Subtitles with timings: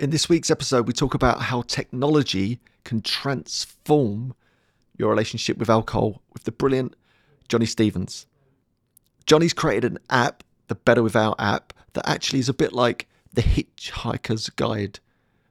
[0.00, 4.34] In this week's episode, we talk about how technology can transform
[4.96, 6.96] your relationship with alcohol with the brilliant
[7.48, 8.24] Jonny Stevens.
[9.26, 13.42] Jonny's created an app, the Better Without app, that actually is a bit like the
[13.42, 15.00] hitchhiker's guide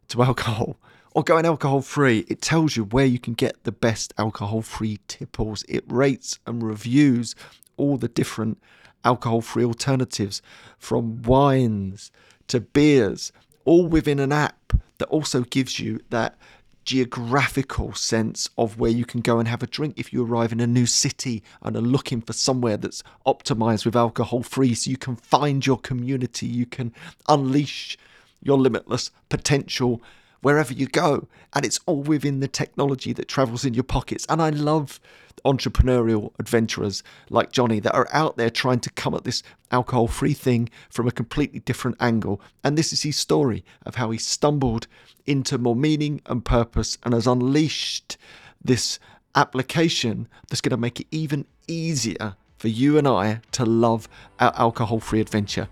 [0.07, 0.79] to alcohol
[1.11, 2.25] or going alcohol free.
[2.27, 5.63] It tells you where you can get the best alcohol free tipples.
[5.69, 7.35] It rates and reviews
[7.77, 8.57] all the different
[9.05, 10.41] alcohol free alternatives
[10.79, 12.11] from wines
[12.47, 13.31] to beers,
[13.65, 16.37] all within an app that also gives you that
[16.85, 20.59] geographical sense of where you can go and have a drink if you arrive in
[20.59, 24.97] a new city and are looking for somewhere that's optimized with alcohol free so you
[24.97, 26.91] can find your community, you can
[27.27, 27.97] unleash
[28.41, 30.01] your limitless potential
[30.41, 31.27] wherever you go.
[31.53, 34.25] And it's all within the technology that travels in your pockets.
[34.27, 34.99] And I love
[35.45, 40.33] entrepreneurial adventurers like Jonny that are out there trying to come at this alcohol free
[40.33, 42.41] thing from a completely different angle.
[42.63, 44.87] And this is his story of how he stumbled
[45.25, 48.17] into more meaning and purpose and has unleashed
[48.63, 48.99] this
[49.35, 54.53] application that's going to make it even easier for you and I to love our
[54.55, 55.67] alcohol free adventure.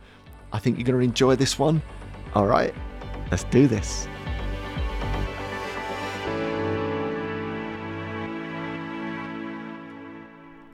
[0.54, 1.82] I think you're going to enjoy this one.
[2.34, 2.74] All right,
[3.30, 4.08] let's do this.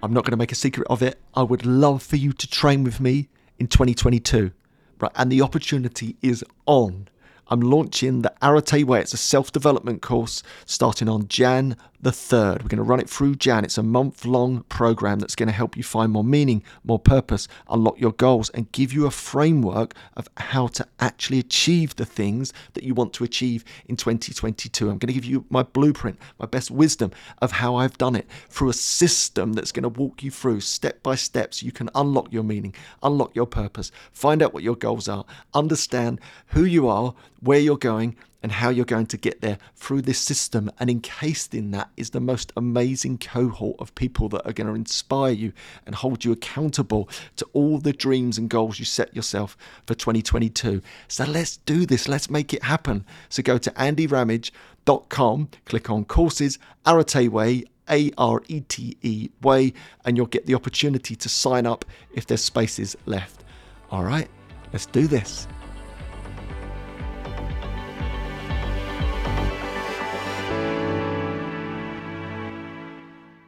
[0.04, 1.18] I'm not going to make a secret of it.
[1.34, 4.52] I would love for you to train with me in 2022.
[5.00, 7.08] Right, and the opportunity is on.
[7.48, 9.00] I'm launching the Arete Way.
[9.00, 12.62] It's a self development course starting on Jan the 3rd.
[12.62, 13.64] We're going to run it through Jan.
[13.64, 17.48] It's a month long program that's going to help you find more meaning, more purpose,
[17.70, 22.52] unlock your goals, and give you a framework of how to actually achieve the things
[22.74, 24.90] that you want to achieve in 2022.
[24.90, 28.28] I'm going to give you my blueprint, my best wisdom of how I've done it
[28.50, 31.90] through a system that's going to walk you through step by step so you can
[31.96, 36.90] unlock your meaning, unlock your purpose, find out what your goals are, understand who you
[36.90, 40.70] are, where you're going, and how you're going to get there through this system.
[40.80, 44.76] And encased in that is the most amazing cohort of people that are going to
[44.76, 45.54] inspire you
[45.86, 50.82] and hold you accountable to all the dreams and goals you set yourself for 2022.
[51.08, 52.08] So let's do this.
[52.08, 53.06] Let's make it happen.
[53.30, 59.74] So go to andyramage.com, click on courses, Arete Way, a R E T E way,
[60.06, 63.44] and you'll get the opportunity to sign up if there's spaces left.
[63.92, 64.30] All right,
[64.72, 65.48] let's do this.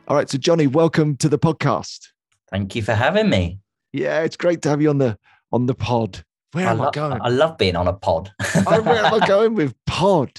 [0.08, 0.30] All right.
[0.30, 2.10] So, Jonny, welcome to the podcast.
[2.52, 3.60] Thank you for having me.
[3.92, 5.18] Yeah, it's great to have you on the
[5.52, 6.24] on the pod.
[6.52, 7.22] Where I am lo- I going?
[7.22, 8.32] I love being on a pod.
[8.68, 10.32] Oh, where am I going with pod?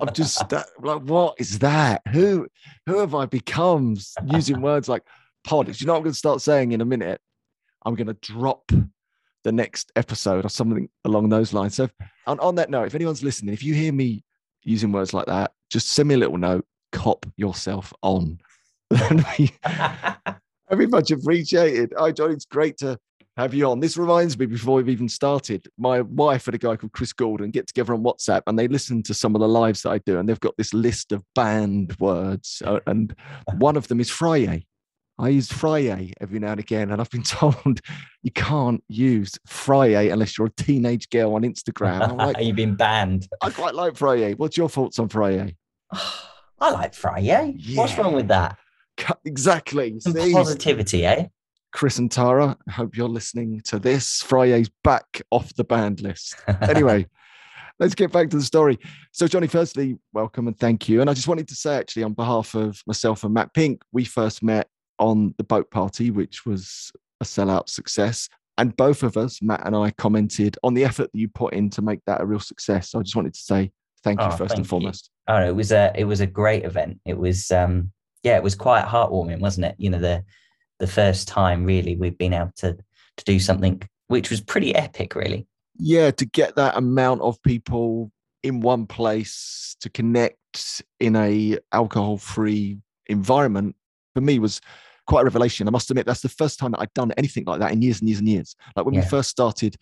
[0.00, 2.00] I'm just that, like, what is that?
[2.12, 2.46] Who
[2.86, 3.96] who have I become
[4.26, 5.02] using words like
[5.44, 5.66] pod?
[5.66, 7.20] Do you know what I'm going to start saying in a minute?
[7.84, 8.70] I'm going to drop
[9.44, 11.74] the next episode or something along those lines.
[11.74, 11.90] So,
[12.26, 14.24] on, on that note, if anyone's listening, if you hear me
[14.62, 16.64] using words like that, just send me a little note.
[16.92, 18.38] Cop yourself on.
[20.70, 21.92] Very much appreciated.
[21.98, 22.30] Hi, John.
[22.30, 22.98] It's great to
[23.36, 23.80] have you on.
[23.80, 27.50] This reminds me, before we've even started, my wife and a guy called Chris Gordon
[27.50, 30.18] get together on WhatsApp and they listen to some of the lives that I do.
[30.18, 32.62] And they've got this list of banned words.
[32.64, 33.14] uh, And
[33.56, 34.66] one of them is Friday.
[35.18, 36.90] I use Friday every now and again.
[36.90, 37.80] And I've been told
[38.22, 42.16] you can't use Friday unless you're a teenage girl on Instagram.
[42.16, 43.28] Like, You've been banned.
[43.42, 44.34] I quite like Friday.
[44.34, 45.56] What's your thoughts on Friday?
[46.60, 47.56] I like Friday.
[47.74, 48.56] What's wrong with that?
[49.24, 49.98] Exactly.
[50.00, 50.32] Some See?
[50.32, 51.26] positivity, eh?
[51.72, 54.20] Chris and Tara, I hope you're listening to this.
[54.22, 56.36] Friday's back off the banned list.
[56.60, 57.06] Anyway,
[57.80, 58.78] let's get back to the story.
[59.12, 61.00] So, Jonny, firstly, welcome and thank you.
[61.00, 64.04] And I just wanted to say, actually, on behalf of myself and Matt Pink, we
[64.04, 64.68] first met
[64.98, 66.92] on the boat party, which was
[67.22, 68.28] a sellout success.
[68.58, 71.70] And both of us, Matt and I, commented on the effort that you put in
[71.70, 72.90] to make that a real success.
[72.90, 73.72] So I just wanted to say
[74.04, 74.68] thank you Oh, first and you.
[74.68, 75.08] foremost.
[75.28, 77.00] oh, it was a it was a great event.
[77.06, 79.74] It was um yeah, it was quite heartwarming, wasn't it?
[79.78, 80.24] You know, the
[80.78, 82.76] the first time really we've been able to
[83.16, 85.46] to do something which was pretty epic, really.
[85.78, 88.10] yeah to get that amount of people
[88.42, 93.74] in one place to connect in a alcohol free environment
[94.14, 94.60] for me was
[95.06, 95.68] quite a revelation.
[95.68, 98.00] I must admit that's the first time that i'd done anything like that in years
[98.00, 98.56] and years and years.
[98.76, 99.76] Like when we first started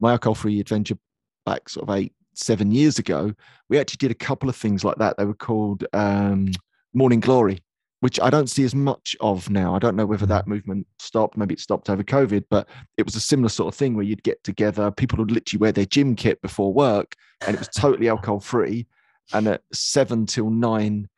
[0.00, 0.96] my alcohol free adventure
[1.44, 3.32] back sort of eight seven years ago
[3.68, 5.16] we actually did a couple of things like that.
[5.16, 6.48] They were called um
[6.94, 7.60] morning glory
[8.00, 9.74] which I don't see as much of now.
[9.74, 10.48] I don't know whether that mm.
[10.48, 11.36] movement stopped.
[11.36, 14.22] Maybe it stopped over COVID, but it was a similar sort of thing where you'd
[14.22, 14.90] get together.
[14.90, 17.14] People would literally wear their gym kit before work,
[17.46, 18.86] and it was totally alcohol free.
[19.32, 21.08] And at seven till nine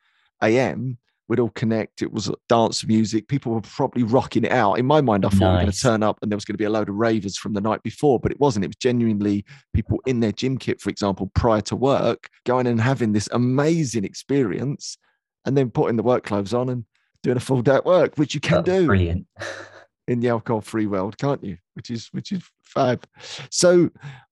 [0.41, 0.97] a.m.,
[1.27, 2.01] we'd all connect.
[2.01, 3.27] It was dance music.
[3.27, 4.79] People were probably rocking it out.
[4.79, 6.55] In my mind, I thought we were going to turn up and there was going
[6.55, 8.65] to be a load of ravers from the night before, but it wasn't.
[8.65, 12.81] It was genuinely people in their gym kit, for example, prior to work, going and
[12.81, 14.97] having this amazing experience
[15.45, 16.85] and then putting the work clothes on and
[17.23, 19.27] doing a full day at work, which you can do Brilliant.
[20.07, 21.57] in the alcohol free world, can't you?
[21.73, 23.05] Which is which is fab.
[23.49, 23.89] So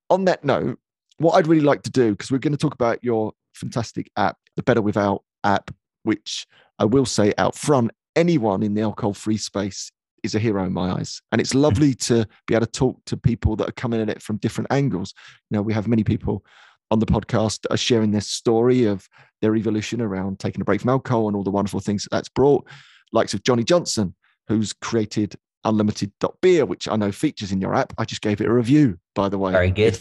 [0.09, 0.79] on that note,
[1.17, 4.37] what I'd really like to do, because we're going to talk about your fantastic app,
[4.55, 5.71] the Better Without app,
[6.03, 6.47] which
[6.79, 9.91] I will say out front, anyone in the alcohol free space
[10.23, 11.21] is a hero in my eyes.
[11.31, 14.21] And it's lovely to be able to talk to people that are coming at it
[14.21, 15.13] from different angles.
[15.49, 16.43] You know, we have many people
[16.91, 19.07] on the podcast are sharing their story of
[19.41, 22.29] their evolution around taking a break from alcohol and all the wonderful things that that's
[22.29, 22.65] brought,
[23.11, 24.15] likes of Johnny Johnson,
[24.47, 25.35] who's created
[25.67, 27.93] unlimited.beer, which I know features in your app.
[27.97, 29.51] I just gave it a review, by the way.
[29.51, 29.99] Very good.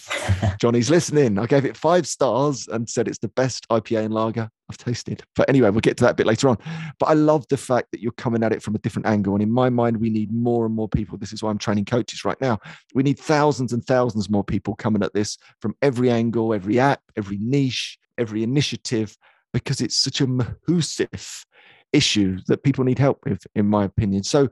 [0.60, 1.38] Johnny's listening.
[1.38, 5.22] I gave it five stars and said it's the best IPA and lager I've tasted.
[5.34, 6.58] But anyway, we'll get to that a bit later on.
[6.98, 9.34] But I love the fact that you're coming at it from a different angle.
[9.34, 11.18] And in my mind, we need more and more people.
[11.18, 12.58] This is why I'm training coaches right now.
[12.94, 17.00] We need thousands and thousands more people coming at this from every angle, every app,
[17.16, 19.16] every niche, every initiative,
[19.52, 21.44] because it's such a mahoosive
[21.92, 24.22] issue that people need help with, in my opinion.
[24.22, 24.48] So,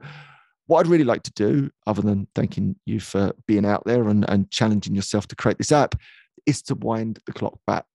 [0.67, 4.25] what I'd really like to do, other than thanking you for being out there and,
[4.31, 5.95] and challenging yourself to create this app,
[6.47, 7.87] is to wind the clock back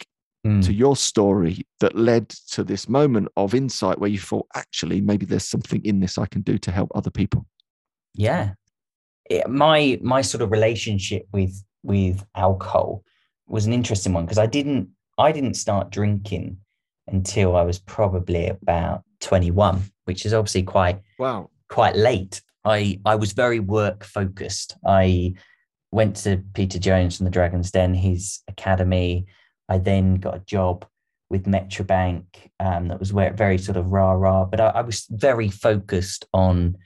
[0.48, 0.64] Mm.
[0.66, 5.26] to your story that led to this moment of insight where you thought, actually, maybe
[5.26, 7.46] there's something in this I can do to help other people.
[8.16, 8.54] yeah
[9.30, 13.04] It- my my sort of relationship with with alcohol
[13.48, 14.88] was an interesting one because i didn't
[15.18, 16.58] i didn't start drinking
[17.10, 21.50] until i was probably about 21 which is obviously quite Wow.
[21.68, 24.78] quite late i i was very work focused.
[24.86, 25.34] I
[25.92, 29.26] went to peter jones from the dragon's den his academy.
[29.68, 30.86] I then got a job
[31.30, 32.26] with metrobank
[32.60, 36.26] um, that was where very sort of rah rah but I, I was very focused
[36.34, 36.78] on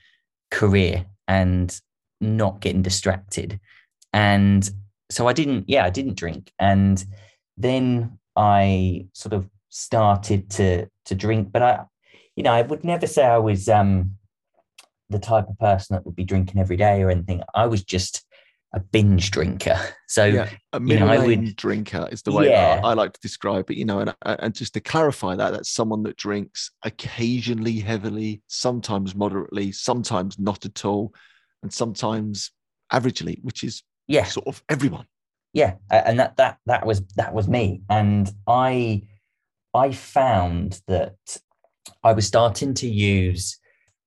[0.50, 1.78] career and
[2.20, 3.58] not getting distracted.
[4.12, 4.70] And
[5.10, 6.52] so i didn't yeah i didn't drink.
[6.58, 7.04] And
[7.56, 11.84] then i sort of started to to drink but i
[12.36, 14.16] you know i would never say i was um
[15.14, 18.24] the type of person that would be drinking every day or anything i was just
[18.74, 19.78] a binge drinker
[20.08, 20.48] so yeah.
[20.72, 22.80] A you know, middle I lane would- drinker is the way Yeah.
[22.82, 25.70] I, I like to describe it, you know, and, and just to clarify that, that's
[25.70, 31.14] someone that drinks occasionally heavily, sometimes moderately, sometimes not at all,
[31.62, 32.50] and sometimes
[32.92, 35.06] averagely, which is yeah sort of everyone.
[35.52, 39.00] yeah and that that that was that was me and i
[39.72, 41.16] i found that
[42.02, 43.58] i was starting to use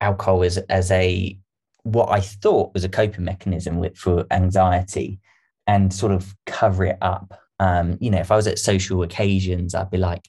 [0.02, 1.38] alcohol as as a
[1.84, 5.20] what i thought was a coping mechanism with, for anxiety
[5.66, 7.40] and sort of cover it up.
[7.60, 10.28] Um you know if i was at social occasions i'd be like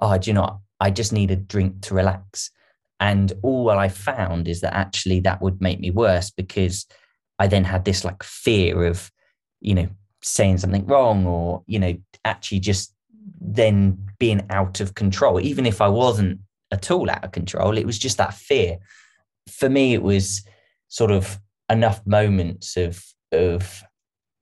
[0.00, 2.50] oh do you know i just need a drink to relax.
[2.98, 6.86] And all i found is that actually that would make me worse because
[7.38, 9.10] i then had this like fear of
[9.60, 9.88] you know
[10.22, 11.94] saying something wrong or you know
[12.24, 12.94] actually just
[13.40, 15.40] then being out of control.
[15.40, 16.40] Even if i wasn't
[16.70, 17.76] at all out of control.
[17.76, 18.78] It was just that fear.
[19.50, 20.46] For me it was
[20.88, 21.38] sort of
[21.70, 23.82] enough moments of of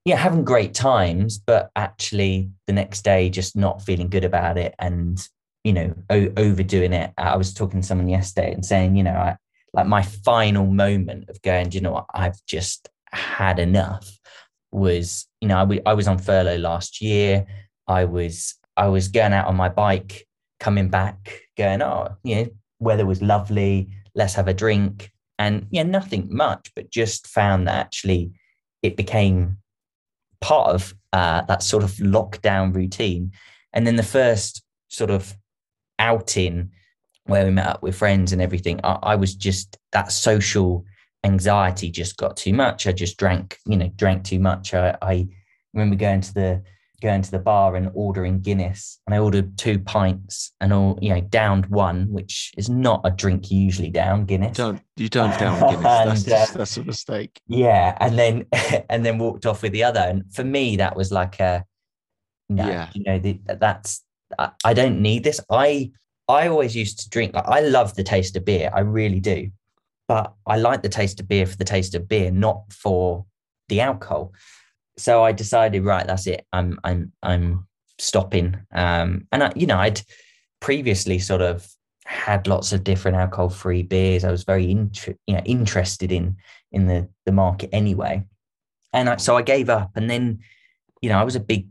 [0.05, 4.75] yeah having great times but actually the next day just not feeling good about it
[4.79, 5.27] and
[5.65, 7.13] you know o- overdoing it.
[7.17, 9.37] I was talking to someone yesterday and saying you know i
[9.73, 12.07] like my final moment of going you know what?
[12.15, 14.19] I've just had enough
[14.71, 17.47] was you know I w- I was on furlough last year.
[17.87, 20.27] I was i was going out on my bike
[20.61, 25.83] coming back going oh you know weather was lovely let's have a drink and yeah
[25.83, 28.33] nothing much but just found that actually
[28.83, 29.57] it became
[30.41, 33.33] part of uh, that sort of lockdown routine
[33.73, 35.35] and then the first sort of
[35.99, 36.71] outing
[37.25, 40.85] where we met up with friends and everything I, I was just that social
[41.25, 42.87] anxiety just got too much.
[42.87, 44.75] I just drank, you know, drank too much.
[44.75, 45.27] I, I
[45.73, 46.63] remember going to the
[47.03, 51.11] going to the bar and ordering Guinness, and I ordered two pints and all, you
[51.15, 54.57] know, downed one, which is not a drink you usually down Guinness.
[54.57, 55.83] Don't you don't down Guinness.
[55.83, 57.41] That's And, just, uh, that's a mistake.
[57.47, 58.47] Yeah, and then
[58.91, 60.01] and then walked off with the other.
[60.01, 61.65] And for me, that was like a
[62.49, 62.89] no, Yeah.
[62.95, 64.03] you know, the, that's
[64.39, 65.41] I, I don't need this.
[65.51, 65.91] I
[66.29, 67.35] I always used to drink.
[67.35, 69.51] Like I love the taste of beer, I really do,
[70.09, 73.27] but I like the taste of beer for the taste of beer, not for
[73.69, 74.33] the alcohol.
[74.97, 76.47] So I decided, right, that's it.
[76.53, 77.67] I'm I'm I'm
[77.99, 78.57] stopping.
[78.73, 80.01] Um, and I, you know, I'd
[80.61, 81.67] previously sort of
[82.05, 84.25] had lots of different alcohol-free beers.
[84.25, 86.37] I was very you know interested in
[86.71, 88.23] in the the market anyway,
[88.93, 89.91] and I, so I gave up.
[89.97, 90.41] And then,
[91.03, 91.67] you know, I was a big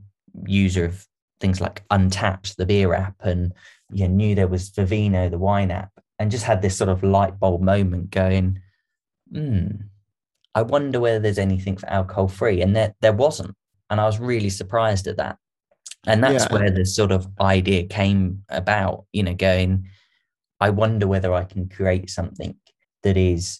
[0.45, 1.05] user of
[1.39, 3.53] things like Untappd, the beer app, and
[3.91, 5.91] you know, knew there was Vivino, the wine app.
[6.19, 8.59] and just had this sort of light bulb moment going,
[9.31, 9.67] hmm,
[10.55, 12.61] I wonder whether there's anything for alcohol free.
[12.61, 13.55] And there, there wasn't.
[13.89, 15.37] And I was really surprised at that.
[16.05, 16.53] And that's yeah.
[16.53, 19.87] where this sort of idea came about, you know, going,
[20.59, 22.55] I wonder whether I can create something
[23.03, 23.59] that is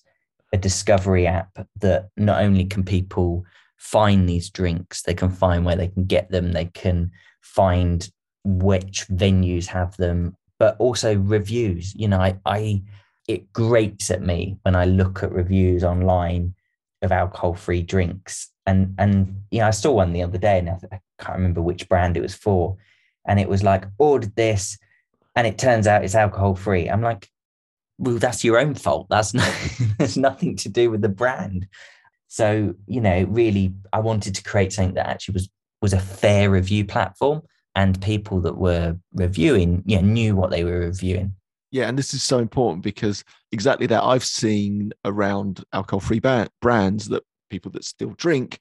[0.52, 3.46] a discovery app that not only can people
[3.78, 8.10] find these drinks, they can find where they can get them, they can find
[8.44, 11.96] which venues have them, but also reviews.
[11.96, 12.84] You know, I, I
[13.28, 16.54] it grates at me when I look at reviews online
[17.04, 18.50] of alcohol-free drinks.
[18.66, 21.62] And and you know, I saw one the other day, and I, I can't remember
[21.62, 22.78] which brand it was for,
[23.28, 24.78] and it was like ordered this,
[25.36, 26.90] and it turns out it's alcohol-free.
[26.90, 27.30] I'm like,
[27.98, 29.08] well, that's your own fault.
[29.10, 29.32] That's
[29.98, 31.68] there's nothing to do with the brand.
[32.28, 35.50] So you know, really, I wanted to create something that actually was
[35.82, 37.42] was a fair review platform,
[37.76, 41.36] and people that were reviewing, you know, knew what they were reviewing.
[41.74, 46.22] Yeah, and this is so important because exactly that I've seen around alcohol-free
[46.62, 48.60] brands that people that still drink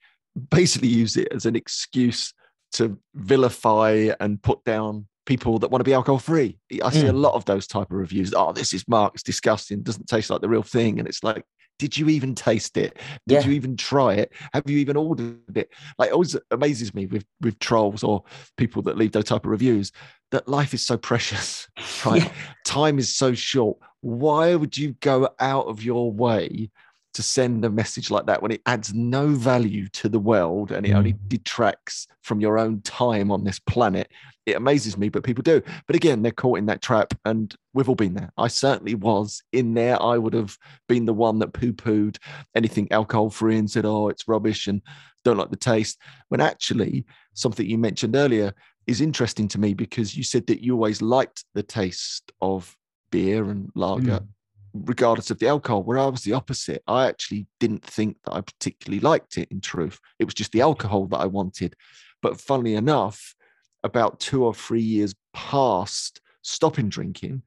[0.50, 2.32] basically use it as an excuse
[2.72, 6.58] to vilify and put down people that want to be alcohol free.
[6.82, 7.10] I see mm.
[7.10, 8.34] a lot of those type of reviews.
[8.34, 9.14] Oh, this is Mark.
[9.14, 9.82] It's disgusting.
[9.82, 10.98] Doesn't taste like the real thing.
[10.98, 11.44] And it's like,
[11.78, 12.98] did you even taste it?
[13.26, 13.46] Did yeah.
[13.46, 14.32] you even try it?
[14.52, 15.70] Have you even ordered it?
[15.98, 18.22] Like, it always amazes me with with trolls or
[18.56, 19.90] people that leave those type of reviews
[20.30, 21.68] that life is so precious.
[22.04, 22.22] Right?
[22.22, 22.32] Yeah.
[22.64, 23.78] Time is so short.
[24.00, 26.70] Why would you go out of your way
[27.14, 30.86] to send a message like that when it adds no value to the world and
[30.86, 30.96] it mm.
[30.96, 34.10] only detracts from your own time on this planet.
[34.46, 35.62] It amazes me, but people do.
[35.86, 38.32] But again, they're caught in that trap, and we've all been there.
[38.36, 40.02] I certainly was in there.
[40.02, 40.56] I would have
[40.88, 42.16] been the one that poo pooed
[42.54, 44.82] anything alcohol free and said, oh, it's rubbish and
[45.24, 45.98] don't like the taste.
[46.28, 47.04] When actually,
[47.34, 48.52] something you mentioned earlier
[48.88, 52.76] is interesting to me because you said that you always liked the taste of
[53.10, 54.20] beer and lager.
[54.20, 54.28] Mm
[54.74, 56.82] regardless of the alcohol, where I was the opposite.
[56.86, 60.00] I actually didn't think that I particularly liked it in truth.
[60.18, 61.76] It was just the alcohol that I wanted.
[62.20, 63.34] But funnily enough,
[63.82, 67.42] about two or three years past stopping drinking,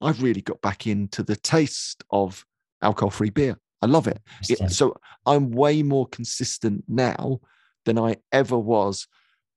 [0.00, 2.44] I've really got back into the taste of
[2.82, 3.58] alcohol free beer.
[3.82, 4.20] I love it.
[4.48, 4.70] it.
[4.70, 7.40] So I'm way more consistent now
[7.84, 9.06] than I ever was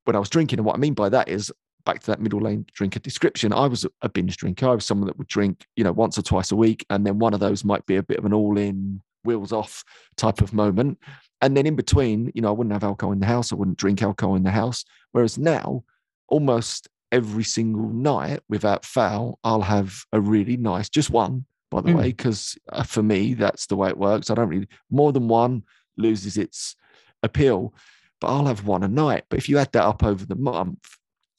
[0.05, 0.59] when I was drinking.
[0.59, 1.51] And what I mean by that is
[1.85, 4.67] back to that middle lane drinker description, I was a binge drinker.
[4.67, 6.85] I was someone that would drink, you know, once or twice a week.
[6.89, 9.83] And then one of those might be a bit of an all in, wheels off
[10.17, 10.97] type of moment.
[11.41, 13.51] And then in between, you know, I wouldn't have alcohol in the house.
[13.51, 14.85] I wouldn't drink alcohol in the house.
[15.11, 15.83] Whereas now,
[16.27, 21.91] almost every single night without fail, I'll have a really nice, just one, by the
[21.91, 21.97] mm.
[21.97, 24.29] way, because uh, for me, that's the way it works.
[24.29, 25.63] I don't really, more than one
[25.97, 26.75] loses its
[27.23, 27.73] appeal,
[28.19, 29.25] but I'll have one a night.
[29.29, 30.79] But if you add that up over the month,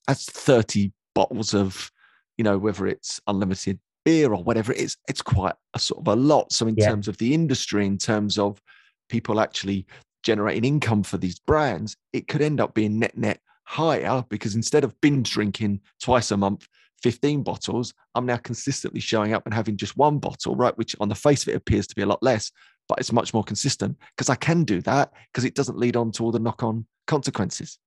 [0.07, 1.91] that's 30 bottles of,
[2.37, 6.09] you know, whether it's unlimited beer or whatever it is, it's quite a sort of
[6.09, 6.53] a lot.
[6.53, 6.89] So in yeah.
[6.89, 8.61] terms of the industry, in terms of
[9.09, 9.87] people actually
[10.23, 14.85] generating income for these brands, it could end up being net net higher because instead
[14.85, 16.67] of binge drinking twice a month,
[17.03, 20.77] 15 bottles, I'm now consistently showing up and having just one bottle, right?
[20.79, 22.53] Which on the face of it appears to be a lot less,
[22.89, 26.13] but it's much more consistent because I can do that because it doesn't lead on
[26.13, 27.79] to all the knock on consequences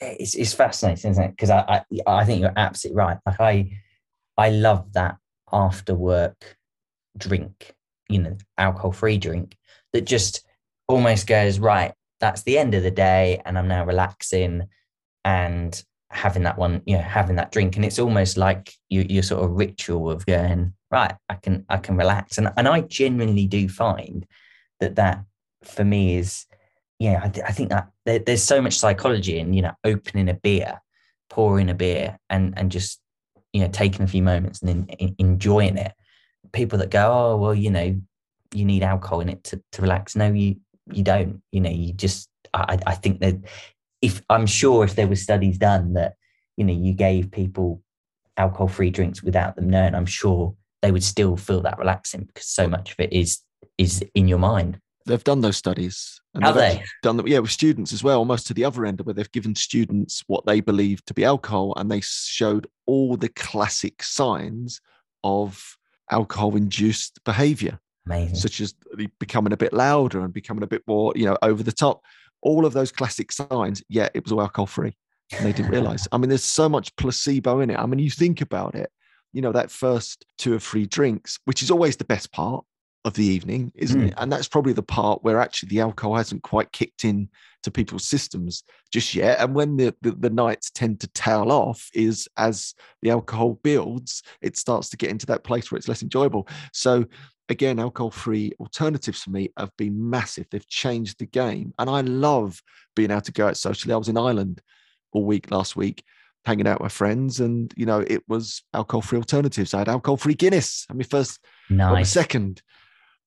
[0.00, 1.30] it's, it's fascinating, isn't it?
[1.30, 3.18] Because I, I I think you're absolutely right.
[3.26, 3.70] Like I
[4.36, 5.16] I love that
[5.52, 6.56] after work
[7.16, 7.74] drink,
[8.08, 9.56] you know, alcohol free drink
[9.92, 10.44] that just
[10.88, 11.92] almost goes right.
[12.20, 14.68] That's the end of the day, and I'm now relaxing
[15.24, 19.22] and having that one, you know, having that drink, and it's almost like you, your
[19.22, 21.14] sort of ritual of going right.
[21.28, 24.26] I can I can relax, and and I genuinely do find
[24.80, 25.24] that that
[25.62, 26.46] for me is
[26.98, 30.34] yeah, I, I think that there, there's so much psychology in you know opening a
[30.34, 30.80] beer,
[31.30, 33.00] pouring a beer, and and just
[33.52, 35.92] you know taking a few moments and in, in, enjoying it.
[36.52, 37.98] People that go, oh well, you know,
[38.52, 40.16] you need alcohol in it to, to relax.
[40.16, 40.56] No, you
[40.92, 41.42] you don't.
[41.52, 42.28] You know, you just.
[42.52, 43.36] I I think that
[44.00, 46.14] if I'm sure if there were studies done that
[46.56, 47.82] you know you gave people
[48.36, 52.46] alcohol free drinks without them knowing, I'm sure they would still feel that relaxing because
[52.46, 53.40] so much of it is
[53.78, 56.20] is in your mind they've done those studies.
[56.34, 56.82] And Have they?
[57.02, 59.54] Done them, yeah, with students as well, almost to the other end, where they've given
[59.54, 64.80] students what they believe to be alcohol, and they showed all the classic signs
[65.22, 65.76] of
[66.10, 68.34] alcohol-induced behaviour, Amazing.
[68.34, 68.74] such as
[69.20, 72.02] becoming a bit louder and becoming a bit more, you know, over the top.
[72.42, 73.82] All of those classic signs.
[73.88, 74.94] Yeah, it was all alcohol-free,
[75.32, 76.08] and they didn't realise.
[76.10, 77.78] I mean, there's so much placebo in it.
[77.78, 78.90] I mean, you think about it.
[79.32, 82.64] You know, that first two or three drinks, which is always the best part
[83.04, 84.08] of the evening, isn't Mm.
[84.08, 84.14] it?
[84.16, 87.28] And that's probably the part where actually the alcohol hasn't quite kicked in
[87.62, 89.40] to people's systems just yet.
[89.40, 94.22] And when the, the, the nights tend to tail off, is as the alcohol builds,
[94.40, 96.48] it starts to get into that place where it's less enjoyable.
[96.72, 97.04] So
[97.50, 100.46] again, alcohol-free alternatives for me have been massive.
[100.50, 102.62] They've changed the game, and I love
[102.96, 103.92] being able to go out socially.
[103.92, 104.62] I was in Ireland
[105.12, 106.04] all week last week,
[106.46, 109.74] hanging out with friends, and you know it was alcohol-free alternatives.
[109.74, 110.86] I had alcohol-free Guinness.
[110.88, 111.38] I mean, first
[112.00, 112.62] the second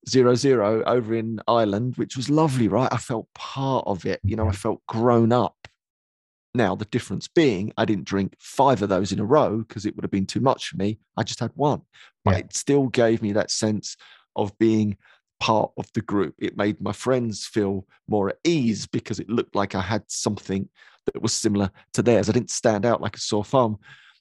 [0.07, 2.91] zero zero over in Ireland, which was lovely, right?
[2.91, 4.19] I felt part of it.
[4.23, 5.55] You know, I felt grown up.
[6.53, 9.95] Now, the difference being, I didn't drink five of those in a row because it
[9.95, 10.97] would have been too much for me.
[11.15, 11.81] I just had one,
[12.25, 12.37] but Yeah.
[12.39, 13.95] it still gave me that sense
[14.35, 14.97] of being
[15.39, 16.33] part of the group.
[16.39, 20.67] It made my friends feel more at ease because it looked like I had something
[21.05, 22.27] that was similar to theirs.
[22.27, 23.77] I didn't stand out like a sore thumb.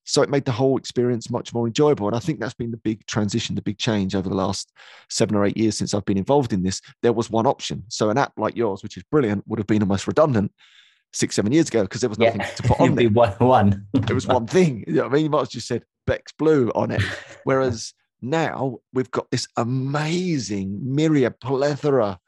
[0.07, 2.07] So it made the whole experience much more enjoyable.
[2.07, 4.73] And I think that's been the big transition, the big change over the last
[5.11, 6.81] seven or eight years since I've been involved in this.
[7.03, 7.83] There was one option.
[7.89, 10.53] So an app like yours, which is brilliant, would have been almost redundant
[11.13, 13.11] six, seven years ago because there was nothing to put on there.
[13.11, 13.33] one.
[13.33, 13.87] one.
[13.95, 14.85] It was one thing.
[14.87, 15.25] You know I mean?
[15.25, 17.03] You might have just said Beck's Blue on it.
[17.43, 22.21] Whereas now we've got this amazing myriad plethora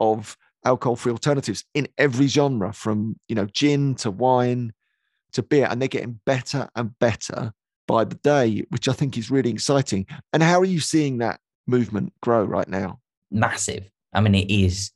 [0.00, 4.72] of alcohol-free alternatives in every genre, from you know gin to wine
[5.36, 7.52] to beer, and they're getting better and better
[7.88, 10.06] by the day, which I think is really exciting.
[10.32, 13.00] And how are you seeing that movement grow right now?
[13.30, 13.90] massive.
[14.12, 14.90] I mean, it is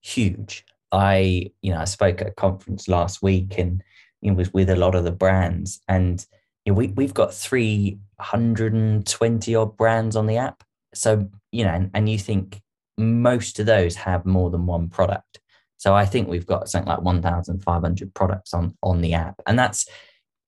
[0.00, 0.64] huge.
[0.92, 3.82] I, you know, I spoke at a conference last week and
[4.22, 6.24] it was with a lot of the brands, and
[6.64, 10.64] you know, we we've got three hundred and twenty odd brands on the app.
[10.92, 12.60] So you know, and, and you think
[12.96, 15.38] most of those have more than one product.
[15.78, 19.14] So I think we've got something like one thousand five hundred products on on the
[19.14, 19.88] app, and that's,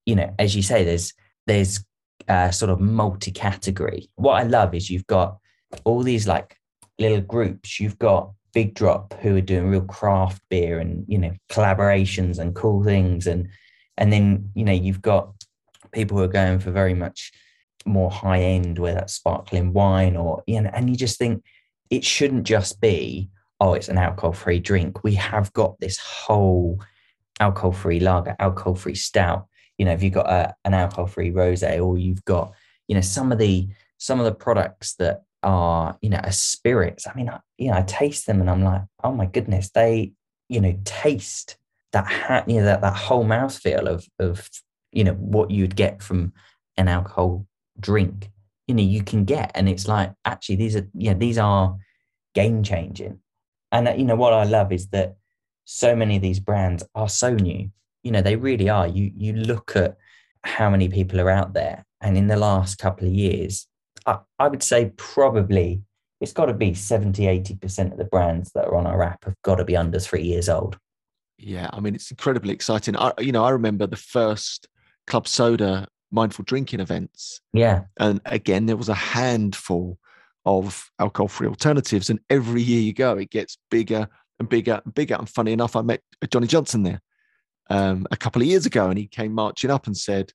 [0.05, 1.15] you know, as you say, there's
[1.47, 1.85] there's
[2.29, 4.11] uh, sort of multi-category.
[4.17, 5.39] What I love is you've got
[5.85, 6.57] all these like
[6.99, 7.81] little groups.
[7.81, 12.55] You've got Big Drop who are doing real craft beer and you know collaborations and
[12.55, 13.49] cool things, and
[13.97, 15.33] and then you know you've got
[15.93, 17.33] people who are going for very much
[17.87, 21.45] more high end, whether that's sparkling wine or you know, and you just think
[21.89, 25.05] it shouldn't just be oh it's an alcohol free drink.
[25.05, 26.81] We have got this whole
[27.39, 29.47] alcohol free lager, alcohol free stout.
[29.79, 32.53] You know, if you've got a, an alcohol free rosé, or you've got
[32.89, 37.15] you know some of the some of the products that are you know spirits i
[37.15, 40.13] mean I, you know i taste them and i'm like oh my goodness they
[40.49, 41.57] you know taste
[41.93, 44.51] that ha- you know that, that whole mouthfeel of of
[44.93, 46.33] you know what you'd get from
[46.77, 47.47] an alcohol
[47.79, 48.31] drink
[48.67, 51.77] you know you can get and it's like actually these are yeah these are
[52.35, 53.19] game changing
[53.73, 55.17] and uh, you know what i love is that
[55.73, 57.71] so many of these brands are so new.
[58.03, 58.89] You know they really are.
[58.89, 59.97] You you look at
[60.43, 63.67] how many people are out there and in the last couple of years
[64.07, 65.83] I, I would say probably
[66.19, 69.35] it's got to be 70 80% of the brands that are on our app have
[69.43, 70.79] got to be under three years old.
[71.39, 72.97] Yeah, I mean it's incredibly exciting.
[72.97, 74.67] I, you know, I remember the first
[75.07, 77.83] club soda mindful drinking events, yeah.
[77.99, 79.99] And again there was a handful
[80.45, 85.15] of alcohol-free alternatives, and every year you go, it gets bigger and bigger and bigger.
[85.15, 87.01] And funny enough, I met Johnny Johnson there
[87.69, 90.33] um, a couple of years ago, and he came marching up and said,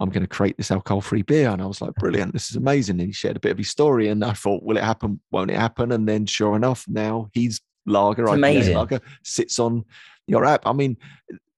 [0.00, 2.32] "I'm going to create this alcohol-free beer," and I was like, "Brilliant!
[2.32, 4.76] This is amazing!" And he shared a bit of his story, and I thought, "Will
[4.76, 5.20] it happen?
[5.30, 8.76] Won't it happen?" And then, sure enough, now he's lager, IPA amazing.
[8.76, 9.84] lager, sits on
[10.26, 10.66] your app.
[10.66, 10.96] I mean,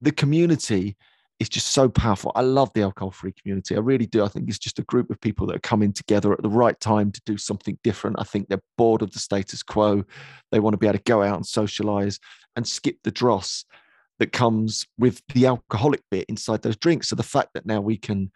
[0.00, 0.96] the community
[1.38, 2.32] is just so powerful.
[2.34, 3.76] I love the alcohol free community.
[3.76, 4.24] I really do.
[4.24, 6.78] I think it's just a group of people that are coming together at the right
[6.80, 8.16] time to do something different.
[8.18, 10.04] I think they're bored of the status quo.
[10.50, 12.18] They want to be able to go out and socialize
[12.56, 13.64] and skip the dross
[14.18, 17.10] that comes with the alcoholic bit inside those drinks.
[17.10, 18.32] So the fact that now we can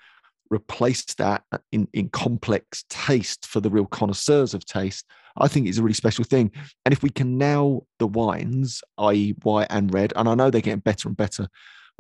[0.50, 5.06] replace that in, in complex taste for the real connoisseurs of taste,
[5.38, 6.50] I think is a really special thing.
[6.84, 10.60] And if we can now the wines, i.e., white and red, and I know they're
[10.60, 11.48] getting better and better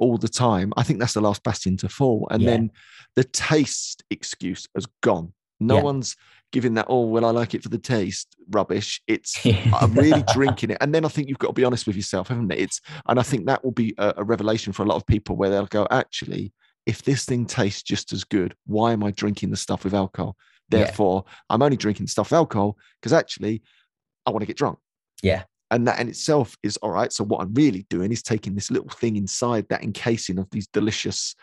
[0.00, 2.26] all the time, I think that's the last bastion to fall.
[2.30, 2.50] And Yeah.
[2.50, 2.70] then
[3.14, 5.32] the taste excuse has gone.
[5.60, 5.82] No Yeah.
[5.82, 6.16] one's
[6.52, 9.00] giving that, oh, well, I like it for the taste rubbish.
[9.06, 9.38] It's
[9.80, 10.78] I'm really drinking it.
[10.80, 12.58] And then I think you've got to be honest with yourself, haven't it?
[12.58, 15.36] It's and I think that will be a, a revelation for a lot of people
[15.36, 16.52] where they'll go, actually,
[16.86, 20.36] if this thing tastes just as good, why am I drinking the stuff with alcohol?
[20.70, 20.84] Yeah.
[20.84, 23.62] Therefore, I'm only drinking stuff with alcohol because actually
[24.26, 24.78] I want to get drunk.
[25.22, 25.42] Yeah.
[25.70, 27.12] And that in itself is all right.
[27.12, 30.66] So what I'm really doing is taking this little thing inside that encasing of these
[30.66, 31.34] delicious,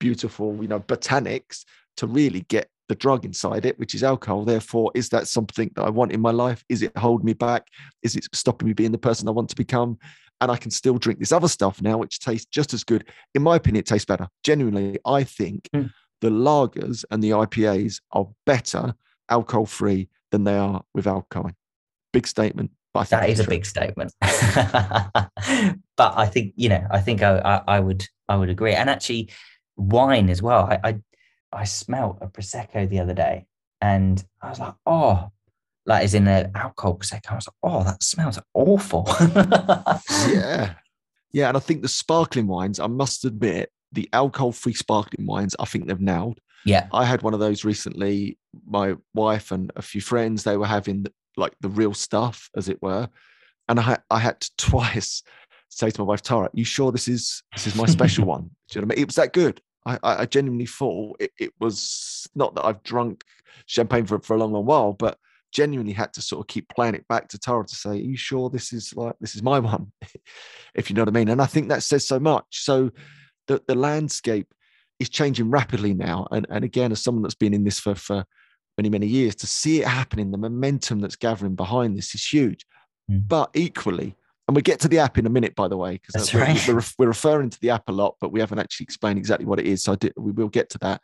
[0.00, 1.64] beautiful, you know, botanics
[1.98, 4.44] to really get the drug inside it, which is alcohol.
[4.44, 6.64] Therefore, is that something that I want in my life?
[6.68, 7.66] Is it holding me back?
[8.02, 9.98] Is it stopping me being the person I want to become?
[10.40, 13.08] And I can still drink this other stuff now, which tastes just as good.
[13.34, 14.28] In my opinion, it tastes better.
[14.44, 15.90] Genuinely, I think Mm.
[16.20, 18.94] the lagers and the IPAs are better
[19.28, 21.50] alcohol free than they are with alcohol.
[22.12, 22.70] Big statement.
[22.96, 24.14] But I think that is a big statement.
[24.20, 28.72] but I think you know, I think I, I, I, would I would agree.
[28.72, 29.28] And actually,
[29.76, 30.64] wine as well.
[30.64, 31.00] I, I
[31.52, 33.46] I smelt a prosecco the other day,
[33.82, 35.30] and I was like, oh,
[35.84, 37.32] like is in an alcohol prosecco.
[37.32, 39.06] I was like, oh, that smells awful.
[40.32, 40.74] yeah,
[41.32, 42.80] yeah, and I think the sparkling wines.
[42.80, 45.54] I must admit, the alcohol-free sparkling wines.
[45.58, 46.40] I think they've nailed.
[46.64, 48.38] Yeah, I had one of those recently.
[48.66, 52.80] My wife and a few friends they were having like the real stuff, as it
[52.82, 53.08] were,
[53.68, 55.22] and I I had to twice
[55.68, 58.78] say to my wife Tara, "You sure this is this is my special one?" Do
[58.78, 59.02] you know what I mean?
[59.02, 59.60] It was that good.
[59.86, 63.22] I, I genuinely thought it, it, was not that I've drunk
[63.66, 65.16] champagne for, for a long, long while, but
[65.52, 68.16] genuinely had to sort of keep playing it back to Tara to say, Are you
[68.16, 69.92] sure this is like this is my one?
[70.74, 71.28] if you know what I mean.
[71.28, 72.44] And I think that says so much.
[72.50, 72.90] So
[73.46, 74.52] the, the landscape
[74.98, 76.26] is changing rapidly now.
[76.30, 78.24] And, and again, as someone that's been in this for, for
[78.76, 82.66] many, many years, to see it happening, the momentum that's gathering behind this is huge.
[83.10, 83.26] Mm.
[83.26, 84.14] But equally,
[84.48, 86.68] and we get to the app in a minute, by the way, because we're, right.
[86.68, 89.58] we're, we're, referring to the app a lot, but we haven't actually explained exactly what
[89.58, 89.82] it is.
[89.82, 91.00] So did, we will get to that.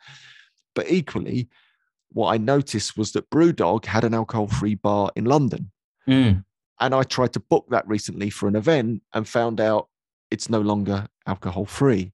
[0.75, 1.49] But equally,
[2.09, 5.71] what I noticed was that Brewdog had an alcohol-free bar in London,
[6.07, 6.43] mm.
[6.79, 9.89] and I tried to book that recently for an event and found out
[10.31, 12.13] it's no longer alcohol-free,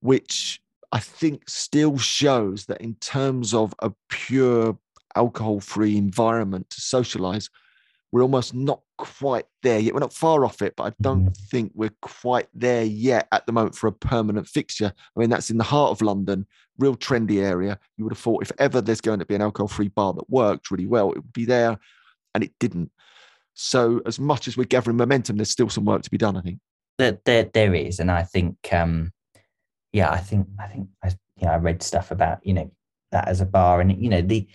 [0.00, 4.76] which I think still shows that in terms of a pure
[5.16, 7.50] alcohol-free environment to socialize,
[8.12, 9.92] we're almost not quite there yet.
[9.92, 11.36] We're not far off it, but I don't mm.
[11.50, 14.92] think we're quite there yet at the moment for a permanent fixture.
[14.94, 16.46] I mean, that's in the heart of London,
[16.78, 17.76] real trendy area.
[17.96, 20.30] You would have thought if ever there's going to be an alcohol free bar that
[20.30, 21.76] worked really well, it would be there,
[22.34, 22.92] and it didn't.
[23.54, 26.40] So, as much as we're gathering momentum, there's still some work to be done, I
[26.40, 26.60] think.
[26.98, 27.98] There, there, there is.
[27.98, 29.12] And I think, um,
[29.92, 32.70] yeah, I think, I think, I, yeah, I read stuff about, you know,
[33.10, 34.46] that as a bar and, you know, the,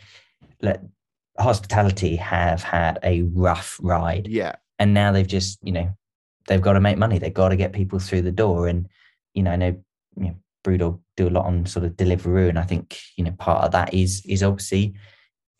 [1.37, 4.27] hospitality have had a rough ride.
[4.27, 4.55] Yeah.
[4.77, 5.89] And now they've just, you know,
[6.47, 7.19] they've got to make money.
[7.19, 8.67] They've got to get people through the door.
[8.67, 8.87] And,
[9.33, 9.83] you know, I know,
[10.17, 12.49] you know, Brewdog do a lot on sort of Deliveroo.
[12.49, 14.93] And I think, you know, part of that is is obviously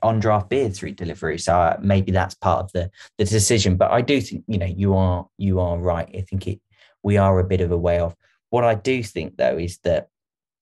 [0.01, 1.37] on draft beer through delivery.
[1.37, 3.77] So uh, maybe that's part of the the decision.
[3.77, 6.09] But I do think, you know, you are you are right.
[6.15, 6.59] I think it
[7.03, 8.15] we are a bit of a way off.
[8.49, 10.09] What I do think though is that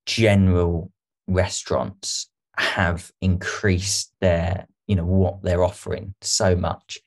[0.06, 0.92] general
[1.28, 7.00] restaurants have increased their you know what they're offering so much.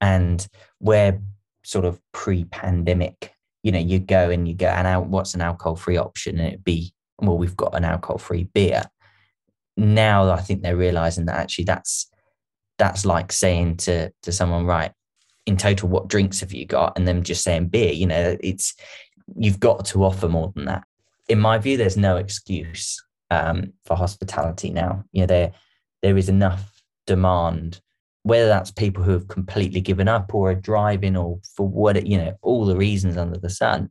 [0.00, 0.46] And
[0.78, 1.20] where
[1.64, 5.74] sort of pre-pandemic you know you go and you go and out what's an alcohol
[5.74, 8.84] free option and it'd be well we've got an alcohol free beer.
[9.76, 12.10] Now i think they're realizing that actually that's
[12.78, 14.92] that's like saying to to someone right
[15.46, 16.96] in total what drinks have you got?
[16.96, 18.74] And them just saying beer you know it's
[19.36, 20.84] you've got to offer more than that.
[21.28, 25.52] In my view there's no excuse um, for hospitality now you know there
[26.02, 27.80] there is enough demand,
[28.22, 32.18] whether that's people who have completely given up or are driving or for what you
[32.18, 33.90] know, all the reasons under the sun,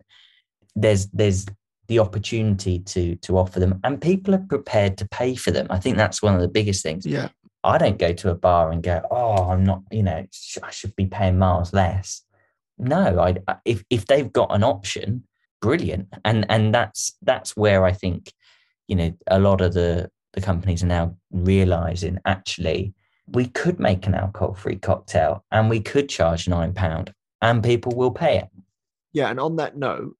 [0.75, 1.45] there's there's
[1.87, 5.67] the opportunity to to offer them and people are prepared to pay for them.
[5.69, 7.05] I think that's one of the biggest things.
[7.05, 7.29] Yeah.
[7.63, 10.23] I don't go to a bar and go, oh, I'm not, you know,
[10.63, 12.21] I should be paying miles less.
[12.77, 15.23] No, I if if they've got an option,
[15.61, 18.33] brilliant, and and that's that's where I think,
[18.87, 22.93] you know, a lot of the the companies are now realizing actually
[23.31, 27.93] we could make an alcohol free cocktail and we could charge nine pound and people
[27.95, 28.49] will pay it.
[29.13, 29.29] Yeah.
[29.29, 30.15] And on that note,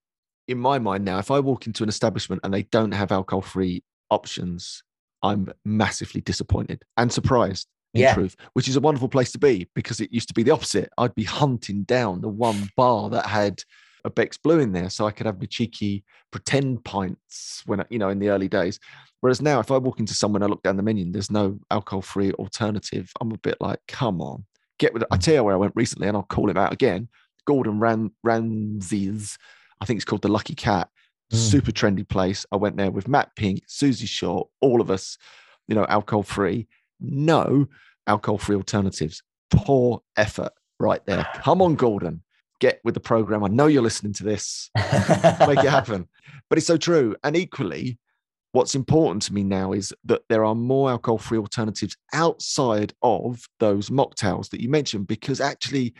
[0.48, 3.42] in my mind now, if I walk into an establishment and they don't have alcohol
[3.42, 4.82] free options,
[5.22, 7.68] I'm massively disappointed and surprised.
[7.94, 8.12] In yeah.
[8.12, 10.90] truth, which is a wonderful place to be because it used to be the opposite.
[10.98, 13.62] I'd be hunting down the one bar that had
[14.06, 17.98] a Beck's Blue in there so I could have my cheeky pretend pints when, you
[17.98, 18.78] know, in the early days.
[19.20, 21.58] Whereas now, if I walk into someone, I look down the menu, and there's no
[21.70, 23.12] alcohol-free alternative.
[23.20, 24.44] I'm a bit like, come on,
[24.78, 25.08] get with it.
[25.10, 25.20] I mm.
[25.20, 27.08] tell you where I went recently, and I'll call him out again.
[27.46, 29.36] Gordon Ram- Ramsay's,
[29.80, 30.88] I think it's called the Lucky Cat.
[31.32, 31.36] Mm.
[31.36, 32.46] Super trendy place.
[32.52, 35.18] I went there with Matt Pink, Susie Shaw, all of us,
[35.66, 36.68] you know, alcohol-free.
[37.00, 37.66] No
[38.06, 39.22] alcohol-free alternatives.
[39.50, 41.26] Poor effort right there.
[41.34, 42.22] Come on, Gordon
[42.60, 43.44] get with the program.
[43.44, 44.70] I know you're listening to this.
[44.76, 46.08] Make it happen.
[46.48, 47.16] But it's so true.
[47.24, 47.98] And equally,
[48.52, 53.44] what's important to me now is that there are more alcohol free alternatives outside of
[53.60, 55.94] those mocktails that you mentioned, because actually,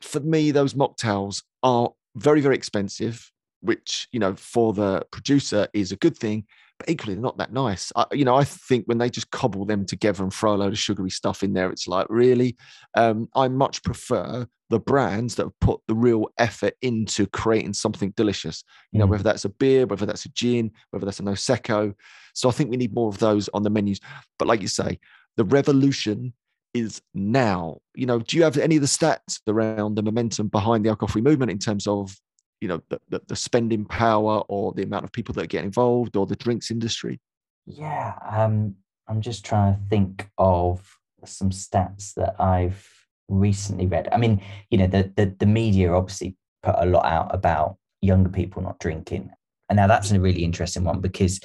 [0.00, 5.92] for me, those mocktails are very, very expensive, which, you know, for the producer is
[5.92, 6.44] a good thing
[6.82, 7.92] but equally they're not that nice.
[7.94, 10.72] I, you know, I think when they just cobble them together and throw a load
[10.72, 12.56] of sugary stuff in there, it's like really.
[12.96, 18.12] Um, I much prefer the brands that have put the real effort into creating something
[18.16, 18.64] delicious.
[18.90, 19.10] You know, mm.
[19.10, 21.94] whether that's a beer, whether that's a gin, whether that's a Prosecco.
[22.34, 24.00] So I think we need more of those on the menus.
[24.38, 24.98] But like you say,
[25.36, 26.32] the revolution
[26.74, 27.78] is now.
[27.94, 31.22] You know, do you have any of the stats around the momentum behind the alcohol-free
[31.22, 32.16] movement in terms of,
[32.62, 36.16] you know, the, the, the spending power or the amount of people that get involved
[36.16, 37.20] or the drinks industry?
[37.66, 38.76] Yeah, um,
[39.08, 42.88] I'm just trying to think of some stats that I've
[43.28, 44.08] recently read.
[44.12, 48.30] I mean, you know, the the, the media obviously put a lot out about younger
[48.30, 49.30] people not drinking,
[49.68, 51.40] and now that's a really interesting one because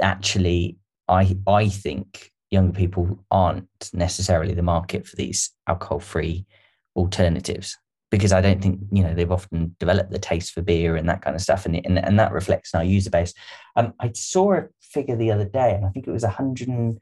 [0.00, 0.76] actually,
[1.08, 6.46] I I think younger people aren't necessarily the market for these alcohol-free
[6.94, 7.76] alternatives
[8.10, 11.22] because I don't think you know they've often developed the taste for beer and that
[11.22, 13.34] kind of stuff, and and, and that reflects in our user base.
[13.74, 16.94] Um, I saw a figure the other day, and I think it was 100 and,
[16.94, 17.00] it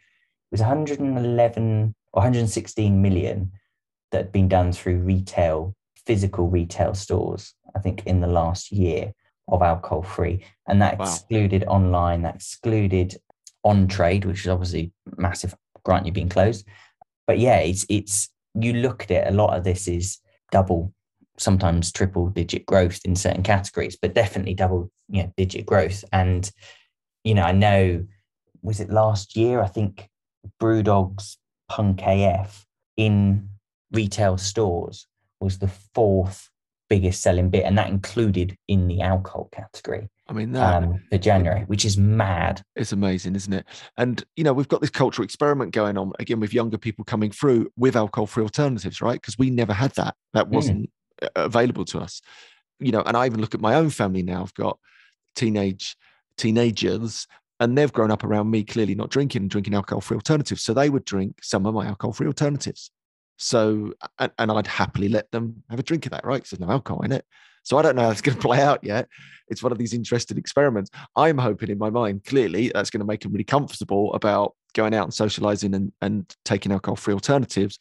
[0.50, 3.52] was 111 or 116 million
[4.12, 5.74] that had been done through retail,
[6.06, 7.54] physical retail stores.
[7.74, 9.12] I think in the last year
[9.48, 11.04] of alcohol free, and that wow.
[11.04, 13.16] excluded online, that excluded
[13.62, 15.54] on trade, which is obviously massive.
[15.84, 16.66] Grant you being closed,
[17.26, 19.28] but yeah, it's it's you look at it.
[19.28, 20.18] A lot of this is
[20.54, 20.94] double,
[21.36, 26.04] sometimes triple digit growth in certain categories, but definitely double you know digit growth.
[26.12, 26.50] And
[27.24, 28.06] you know, I know
[28.62, 29.60] was it last year?
[29.60, 30.08] I think
[30.60, 31.36] Brewdog's
[31.68, 33.48] Punk AF in
[33.92, 35.06] retail stores
[35.40, 36.48] was the fourth
[36.88, 40.08] biggest selling bit, and that included in the alcohol category.
[40.28, 42.62] I mean, that, um, for January, which is mad.
[42.76, 43.66] It's amazing, isn't it?
[43.96, 47.30] And you know, we've got this cultural experiment going on again with younger people coming
[47.30, 49.20] through with alcohol-free alternatives, right?
[49.20, 50.14] Because we never had that.
[50.32, 50.54] That hmm.
[50.54, 50.90] wasn't
[51.22, 51.28] mm.
[51.36, 52.20] available to us.
[52.80, 54.42] You know, and I even look at my own family now.
[54.42, 54.78] I've got
[55.34, 55.96] teenage
[56.36, 57.26] teenagers
[57.60, 60.90] and they've grown up around me clearly not drinking and drinking alcohol-free alternatives so they
[60.90, 62.90] would drink some of my alcohol-free alternatives
[63.36, 66.36] so, and, and I'd happily let them have a drink of that, right?
[66.36, 67.24] Because there's no alcohol in it.
[67.64, 69.08] So I don't know how it's going to play out yet.
[69.48, 70.90] It's one of these interesting experiments.
[71.16, 74.94] I'm hoping in my mind, clearly, that's going to make them really comfortable about going
[74.94, 77.78] out and socializing and, and taking alcohol free alternatives.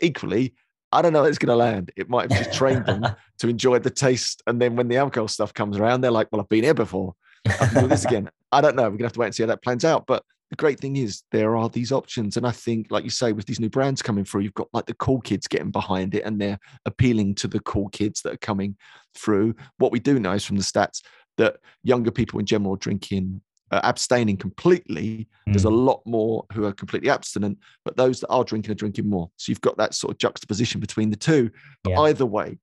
[0.00, 0.54] equally,
[0.90, 1.90] I don't know how it's going to land.
[1.96, 3.06] It might have just trained them
[3.38, 4.42] to enjoy the taste.
[4.46, 7.14] And then when the alcohol stuff comes around, they're like, well, I've been here before.
[7.46, 8.28] I can do this again.
[8.50, 8.82] I don't know.
[8.82, 10.06] We're going to have to wait and see how that plans out.
[10.06, 13.32] But the great thing is there are these options and i think like you say
[13.32, 16.24] with these new brands coming through you've got like the cool kids getting behind it
[16.24, 18.76] and they're appealing to the cool kids that are coming
[19.14, 21.00] through what we do know is from the stats
[21.38, 25.52] that younger people in general are drinking uh, abstaining completely mm.
[25.54, 25.86] there's a mm.
[25.86, 29.48] lot more who are completely abstinent but those that are drinking are drinking more so
[29.50, 31.50] you've got that sort of juxtaposition between the two
[31.82, 32.00] but yeah.
[32.00, 32.58] either way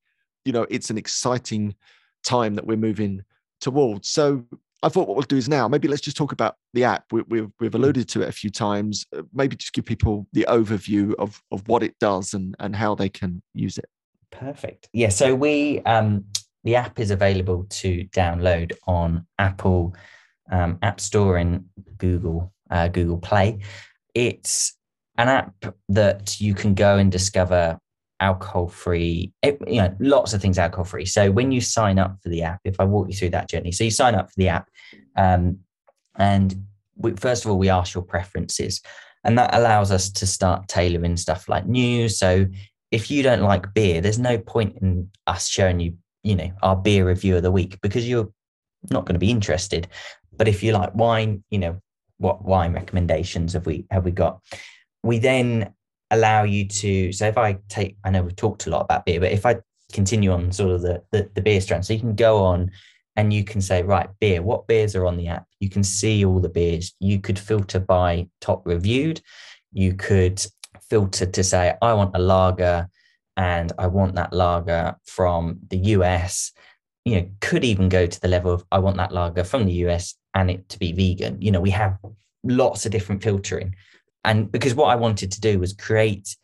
[0.45, 1.73] you know it's an exciting
[2.23, 3.23] time that we're moving
[3.59, 4.45] towards so
[4.81, 7.05] I thought what we'll do is now maybe let's just talk about the app.
[7.11, 7.77] We, we've we've hmm.
[7.77, 9.05] alluded to it a few times.
[9.15, 12.95] Uh, maybe just give people the overview of of what it does and and how
[12.95, 13.89] they can use it.
[14.31, 14.89] Perfect.
[14.93, 15.09] Yeah.
[15.09, 16.25] So we um
[16.63, 19.95] the app is available to download on Apple
[20.51, 21.65] um, App Store and
[21.97, 23.59] Google uh, Google Play.
[24.13, 24.75] It's
[25.17, 25.53] an app
[25.89, 27.79] that you can go and discover
[28.19, 31.05] alcohol free, you know, lots of things alcohol free.
[31.05, 33.71] So when you sign up for the app, if I walk you through that journey,
[33.71, 34.69] so you sign up for the app,
[35.15, 35.59] um,
[36.17, 38.81] and we, first of all, we ask your preferences,
[39.23, 42.17] and that allows us to start tailoring stuff like news.
[42.17, 42.45] So
[42.91, 46.75] if you don't like beer, there's no point in us showing you, you know, our
[46.75, 48.29] beer review of the week because you're
[48.89, 49.87] not going to be interested.
[50.35, 51.81] But if you like wine, you know,
[52.17, 54.41] what wine recommendations have we have we got?
[55.03, 55.73] We then
[56.11, 59.19] allow you to so if i take i know we've talked a lot about beer
[59.19, 59.55] but if i
[59.91, 62.69] continue on sort of the, the, the beer strand so you can go on
[63.15, 65.45] and you can say right beer what beers are on the app?
[65.59, 66.93] You can see all the beers.
[67.01, 69.19] You could filter by top reviewed.
[69.73, 70.41] You could
[70.89, 72.89] filter to say i want a lager
[73.37, 76.51] and i want that lager from the us
[77.05, 79.73] you know could even go to the level of i want that lager from the
[79.73, 81.41] us and it to be vegan.
[81.41, 81.97] You know we have
[82.43, 83.75] lots of different filtering
[84.23, 86.35] and because what I wanted to do was create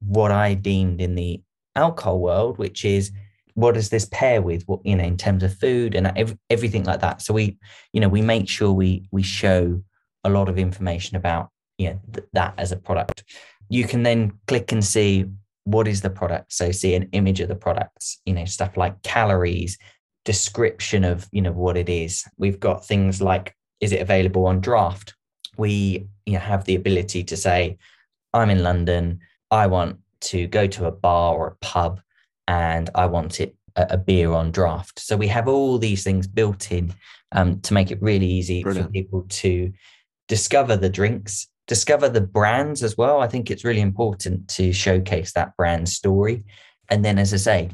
[0.00, 1.42] what I deemed in the
[1.76, 3.12] alcohol world, which is
[3.54, 6.84] what does this pair with what you know in terms of food and ev- everything
[6.84, 7.22] like that.
[7.22, 7.58] So we,
[7.92, 9.82] you know, we make sure we we show
[10.24, 13.24] a lot of information about you know th- that as a product.
[13.68, 15.26] You can then click and see
[15.64, 16.52] what is the product.
[16.52, 19.78] So see an image of the products, you know, stuff like calories,
[20.24, 22.24] description of you know what it is.
[22.38, 25.14] We've got things like is it available on draft?
[25.60, 27.76] We you know, have the ability to say,
[28.32, 29.20] I'm in London,
[29.50, 29.98] I want
[30.32, 32.00] to go to a bar or a pub
[32.48, 34.98] and I want it a, a beer on draft.
[34.98, 36.94] So we have all these things built in
[37.32, 38.88] um, to make it really easy Brilliant.
[38.88, 39.72] for people to
[40.28, 43.20] discover the drinks, discover the brands as well.
[43.20, 46.44] I think it's really important to showcase that brand story.
[46.88, 47.70] And then, as I say,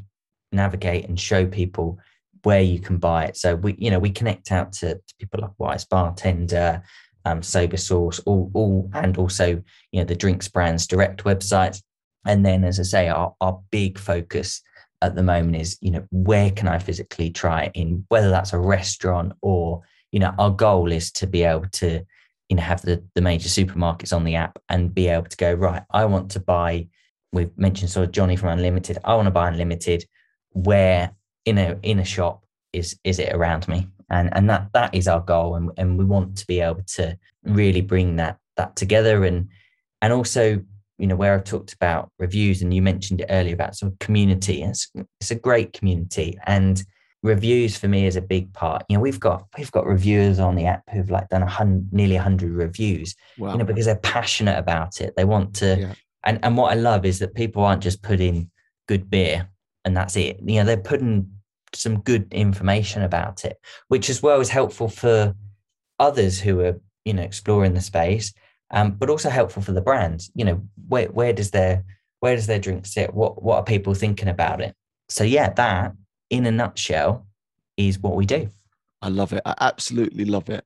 [0.53, 1.99] navigate and show people
[2.43, 3.37] where you can buy it.
[3.37, 6.83] So we, you know, we connect out to, to people like Wise Bartender,
[7.27, 11.83] um, Sober Source, all, all, and also you know the drinks brands direct websites.
[12.25, 14.63] And then, as I say, our, our big focus
[15.03, 18.53] at the moment is you know where can I physically try it in, whether that's
[18.53, 22.01] a restaurant or you know our goal is to be able to
[22.49, 25.53] you know have the the major supermarkets on the app and be able to go
[25.53, 25.83] right.
[25.91, 26.89] I want to buy.
[27.33, 28.99] We've mentioned sort of Johnny from Unlimited.
[29.05, 30.05] I want to buy Unlimited.
[30.51, 31.11] Where
[31.45, 33.89] in a in a shop is is it around me?
[34.11, 37.19] And and that that is our goal and, and we want to be able to
[37.45, 39.25] really bring that that together.
[39.25, 39.49] And
[40.03, 40.63] and also
[40.99, 43.99] you know where i've talked about reviews and you mentioned it earlier about sort of
[43.99, 44.91] community it's,
[45.21, 46.39] it's a great community.
[46.47, 46.83] And
[47.23, 48.85] reviews for me is a big part.
[48.89, 51.93] You know we've got we've got reviewers on the app who've like done a hundred
[51.93, 53.53] nearly 100 reviews wow.
[53.53, 55.15] you know because they're passionate about it.
[55.17, 55.95] They want to yeah.
[56.25, 58.51] and and what i love is that people aren't just putting
[58.87, 59.49] good beer
[59.85, 60.39] and that's it.
[60.45, 61.31] You know they're putting
[61.77, 63.59] some good information about it,
[63.89, 65.35] which as well is helpful for
[65.99, 68.33] others who are, you know, exploring the space,
[68.71, 70.31] um, but also helpful for the brands.
[70.35, 71.85] You know, where where does their
[72.21, 73.15] where does their drink sit?
[73.15, 74.75] What what are people thinking about it?
[75.09, 75.93] So yeah, that
[76.31, 77.27] in a nutshell
[77.77, 78.49] is what we do.
[79.03, 79.43] I love it.
[79.45, 80.65] I absolutely love it.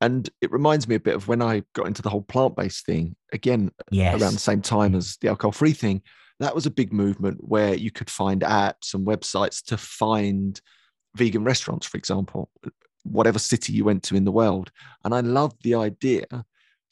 [0.00, 2.84] And it reminds me a bit of when I got into the whole plant based
[2.84, 4.20] thing again yes.
[4.20, 6.02] around the same time as the alcohol free thing
[6.40, 10.60] that was a big movement where you could find apps and websites to find
[11.14, 12.50] vegan restaurants, for example,
[13.04, 14.70] whatever city you went to in the world.
[15.04, 16.26] And I loved the idea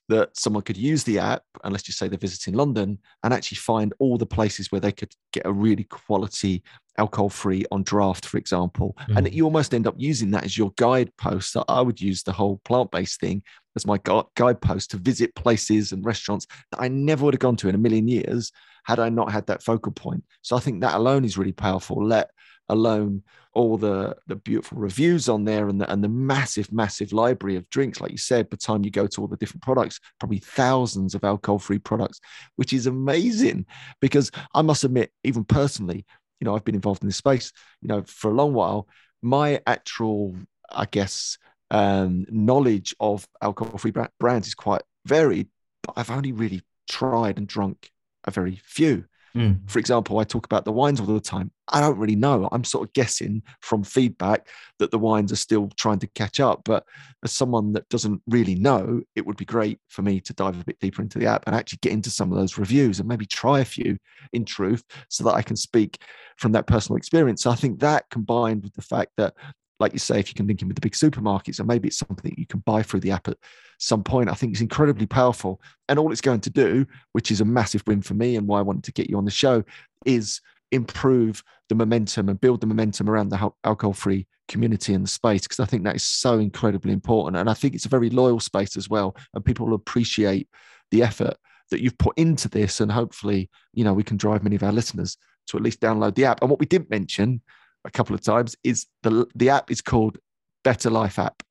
[0.08, 3.56] that someone could use the app, and let's just say they're visiting London, and actually
[3.56, 6.62] find all the places where they could get a really quality
[6.98, 8.94] alcohol free on draft, for example.
[9.08, 9.16] Mm.
[9.16, 11.56] And you almost end up using that as your guidepost.
[11.68, 13.42] I would use the whole plant based thing
[13.76, 13.98] as my
[14.34, 17.78] guidepost to visit places and restaurants that I never would have gone to in a
[17.78, 18.52] million years
[18.84, 20.24] had I not had that focal point.
[20.42, 22.04] So I think that alone is really powerful.
[22.04, 22.30] Let
[22.68, 27.56] alone all the the beautiful reviews on there and the, and the massive massive library
[27.56, 30.00] of drinks like you said by the time you go to all the different products
[30.18, 32.20] probably thousands of alcohol free products
[32.56, 33.64] which is amazing
[34.00, 36.04] because i must admit even personally
[36.40, 38.88] you know i've been involved in this space you know for a long while
[39.22, 40.34] my actual
[40.70, 41.38] i guess
[41.70, 45.48] um, knowledge of alcohol free brands is quite varied
[45.82, 47.90] but i've only really tried and drunk
[48.24, 49.04] a very few.
[49.36, 49.68] Mm.
[49.68, 51.50] For example, I talk about the wines all the time.
[51.68, 52.48] I don't really know.
[52.52, 54.46] I'm sort of guessing from feedback
[54.78, 56.62] that the wines are still trying to catch up.
[56.64, 56.84] But
[57.24, 60.64] as someone that doesn't really know, it would be great for me to dive a
[60.64, 63.26] bit deeper into the app and actually get into some of those reviews and maybe
[63.26, 63.98] try a few
[64.32, 65.98] in truth so that I can speak
[66.36, 67.42] from that personal experience.
[67.42, 69.34] So I think that combined with the fact that
[69.80, 71.98] like you say, if you can link in with the big supermarkets, and maybe it's
[71.98, 73.38] something that you can buy through the app at
[73.78, 75.60] some point, I think it's incredibly powerful.
[75.88, 78.60] And all it's going to do, which is a massive win for me and why
[78.60, 79.64] I wanted to get you on the show,
[80.04, 85.08] is improve the momentum and build the momentum around the alcohol free community in the
[85.08, 87.36] space because I think that is so incredibly important.
[87.36, 89.16] And I think it's a very loyal space as well.
[89.34, 90.48] And people will appreciate
[90.90, 91.36] the effort
[91.70, 92.80] that you've put into this.
[92.80, 96.14] And hopefully, you know, we can drive many of our listeners to at least download
[96.14, 96.42] the app.
[96.42, 97.40] And what we didn't mention
[97.84, 100.18] a couple of times is the the app is called
[100.62, 101.42] Better Life app.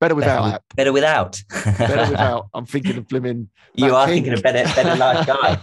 [0.00, 0.64] Better without better, app.
[0.76, 1.42] Better without.
[1.64, 2.48] better without.
[2.54, 3.48] I'm thinking of Blimmin.
[3.74, 4.16] You are King.
[4.16, 5.58] thinking of better, better life guy.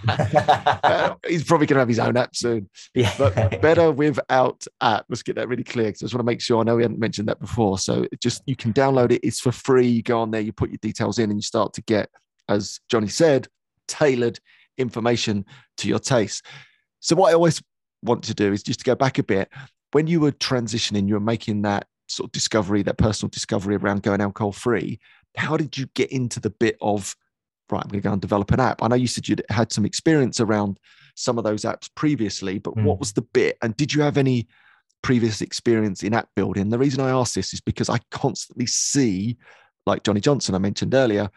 [0.85, 2.69] Uh, he's probably going to have his own app soon.
[2.93, 3.11] Yeah.
[3.17, 5.05] But better without app.
[5.09, 6.59] Let's get that really clear because I just want to make sure.
[6.59, 7.79] I know we hadn't mentioned that before.
[7.79, 9.21] So just you can download it.
[9.23, 9.87] It's for free.
[9.87, 12.09] You go on there, you put your details in, and you start to get,
[12.49, 13.47] as Jonny said,
[13.87, 14.39] tailored
[14.77, 15.45] information
[15.77, 16.45] to your taste.
[16.99, 17.61] So what I always
[18.03, 19.49] want to do is just to go back a bit
[19.95, 24.03] when you were transitioning, you were making that sort of discovery, that personal discovery around
[24.03, 24.99] going alcohol free.
[25.37, 27.15] How did you get into the bit of,
[27.71, 28.83] right, I'm going to go and develop an app?
[28.83, 30.81] I know you said you had some experience around
[31.15, 32.83] some of those apps previously, but mm.
[32.83, 33.57] what was the bit?
[33.61, 34.49] And did you have any
[35.01, 36.67] previous experience in app building?
[36.67, 39.37] The reason I ask this is because I constantly see,
[39.85, 41.29] like Johnny Johnson, I mentioned earlier,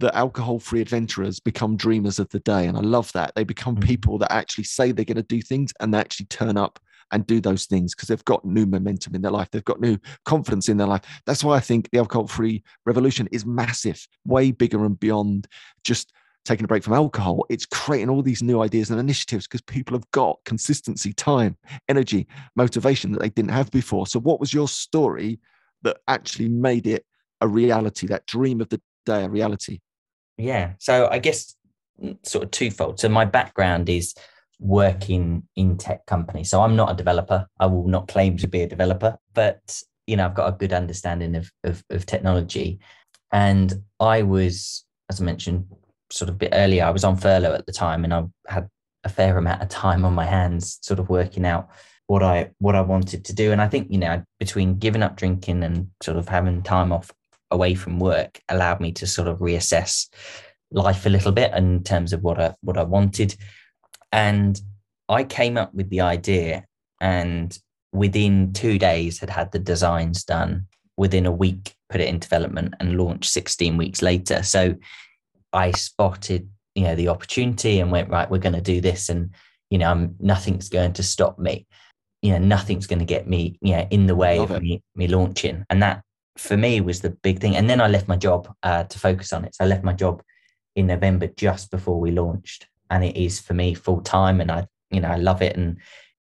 [0.00, 2.66] that alcohol free adventurers become dreamers of the day.
[2.66, 3.36] And I love that.
[3.36, 3.84] They become mm.
[3.84, 6.80] people that actually say they're going to do things and they actually turn up
[7.12, 9.48] and do those things because they've got new momentum in their life.
[9.50, 11.02] They've got new confidence in their life.
[11.26, 15.46] That's why I think the alcohol free revolution is massive, way bigger and beyond
[15.84, 16.12] just
[16.44, 17.44] taking a break from alcohol.
[17.48, 21.56] It's creating all these new ideas and initiatives because people have got consistency, time,
[21.88, 24.06] energy, motivation that they didn't have before.
[24.06, 25.38] So, what was your story
[25.82, 27.04] that actually made it
[27.40, 29.80] a reality, that dream of the day, a reality?
[30.38, 30.72] Yeah.
[30.78, 31.54] So, I guess
[32.02, 32.98] mm, sort of twofold.
[32.98, 34.14] So, my background is
[34.62, 36.50] working in tech companies.
[36.50, 37.46] So I'm not a developer.
[37.58, 40.72] I will not claim to be a developer, but you know, I've got a good
[40.72, 42.80] understanding of, of, of technology.
[43.32, 45.66] And I was, as I mentioned,
[46.10, 48.68] sort of a bit earlier, I was on furlough at the time and I had
[49.04, 51.68] a fair amount of time on my hands, sort of working out
[52.06, 53.52] what I what I wanted to do.
[53.52, 57.10] And I think, you know, between giving up drinking and sort of having time off
[57.50, 60.08] away from work allowed me to sort of reassess
[60.70, 63.36] life a little bit in terms of what I what I wanted.
[64.12, 64.60] And
[65.08, 66.64] I came up with the idea
[67.00, 67.58] and
[67.92, 70.66] within two days had had the designs done.
[70.96, 74.42] Within a week put it in development and launched 16 weeks later.
[74.42, 74.74] So
[75.54, 79.34] i spotted you know the opportunity and went right we're going to do this and
[79.68, 81.66] you know I'm, nothing's going to stop me.
[82.22, 84.82] You know nothing's going to get me you know in the way Love of me,
[84.94, 85.64] me launching.
[85.68, 86.02] And that
[86.38, 87.56] for me was the big thing.
[87.56, 89.54] And then i left my job uh, to focus on it.
[89.54, 90.22] So i left my job
[90.74, 94.64] in november just before we launched and it is for me full time and i
[94.90, 95.78] you know i love it and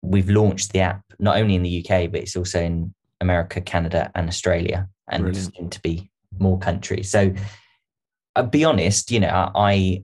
[0.02, 4.10] we've launched the app not only in the uk but it's also in america canada
[4.14, 7.32] and australia and soon to be more countries so
[8.34, 10.02] i'll be honest you know i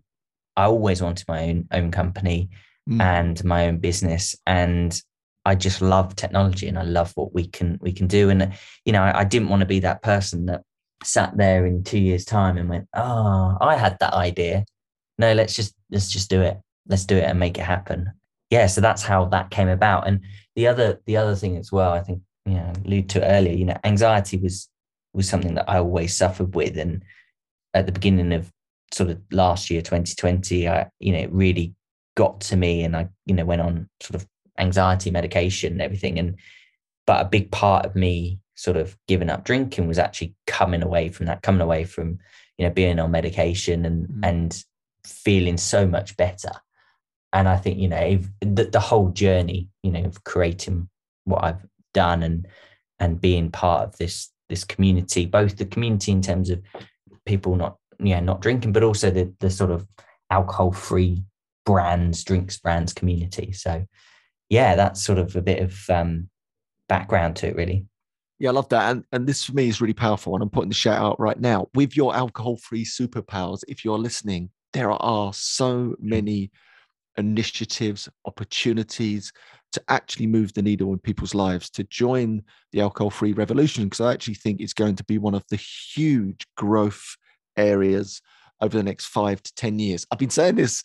[0.56, 2.48] i always wanted my own own company
[2.88, 3.00] mm.
[3.00, 5.02] and my own business and
[5.46, 8.28] I just love technology and I love what we can we can do.
[8.28, 8.52] And
[8.84, 10.62] you know, I, I didn't want to be that person that
[11.02, 14.66] sat there in two years' time and went, "Oh, I had that idea."
[15.20, 16.58] No, let's just let's just do it.
[16.88, 18.10] Let's do it and make it happen.
[18.48, 20.08] Yeah, so that's how that came about.
[20.08, 20.22] And
[20.56, 23.52] the other the other thing as well, I think you know, alluded to earlier.
[23.52, 24.66] You know, anxiety was
[25.12, 27.04] was something that I always suffered with, and
[27.74, 28.50] at the beginning of
[28.92, 31.74] sort of last year, 2020, I you know, it really
[32.16, 34.26] got to me, and I you know went on sort of
[34.58, 36.18] anxiety medication and everything.
[36.18, 36.36] And
[37.06, 41.10] but a big part of me sort of giving up drinking was actually coming away
[41.10, 42.18] from that, coming away from
[42.56, 44.20] you know being on medication and mm.
[44.26, 44.64] and
[45.04, 46.52] feeling so much better.
[47.32, 50.88] And I think you know the, the whole journey, you know, of creating
[51.24, 52.46] what I've done and
[52.98, 56.60] and being part of this this community, both the community in terms of
[57.24, 59.86] people not yeah not drinking, but also the the sort of
[60.30, 61.22] alcohol free
[61.64, 63.52] brands, drinks brands community.
[63.52, 63.86] So
[64.48, 66.28] yeah, that's sort of a bit of um,
[66.88, 67.86] background to it, really.
[68.40, 68.90] Yeah, I love that.
[68.90, 70.34] And and this for me is really powerful.
[70.34, 71.68] And I'm putting the shout out right now.
[71.74, 76.50] With your alcohol-free superpowers, if you're listening, there are so many
[77.16, 79.32] initiatives, opportunities
[79.72, 82.42] to actually move the needle in people's lives, to join
[82.72, 83.84] the alcohol-free revolution.
[83.84, 87.16] Because I actually think it's going to be one of the huge growth
[87.56, 88.20] areas
[88.60, 90.06] over the next five to 10 years.
[90.10, 90.82] I've been saying this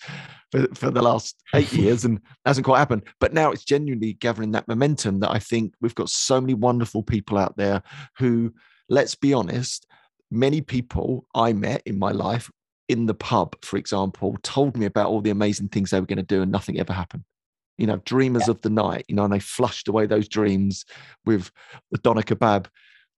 [0.51, 3.03] for, for the last eight years and hasn't quite happened.
[3.19, 7.03] But now it's genuinely gathering that momentum that I think we've got so many wonderful
[7.03, 7.81] people out there
[8.17, 8.53] who,
[8.87, 9.87] let's be honest,
[10.31, 12.49] many people I met in my life
[12.87, 16.17] in the pub, for example, told me about all the amazing things they were going
[16.17, 17.23] to do and nothing ever happened.
[17.77, 18.51] You know, dreamers yeah.
[18.51, 20.85] of the night, you know, and they flushed away those dreams
[21.25, 21.51] with
[21.91, 22.67] the doner kebab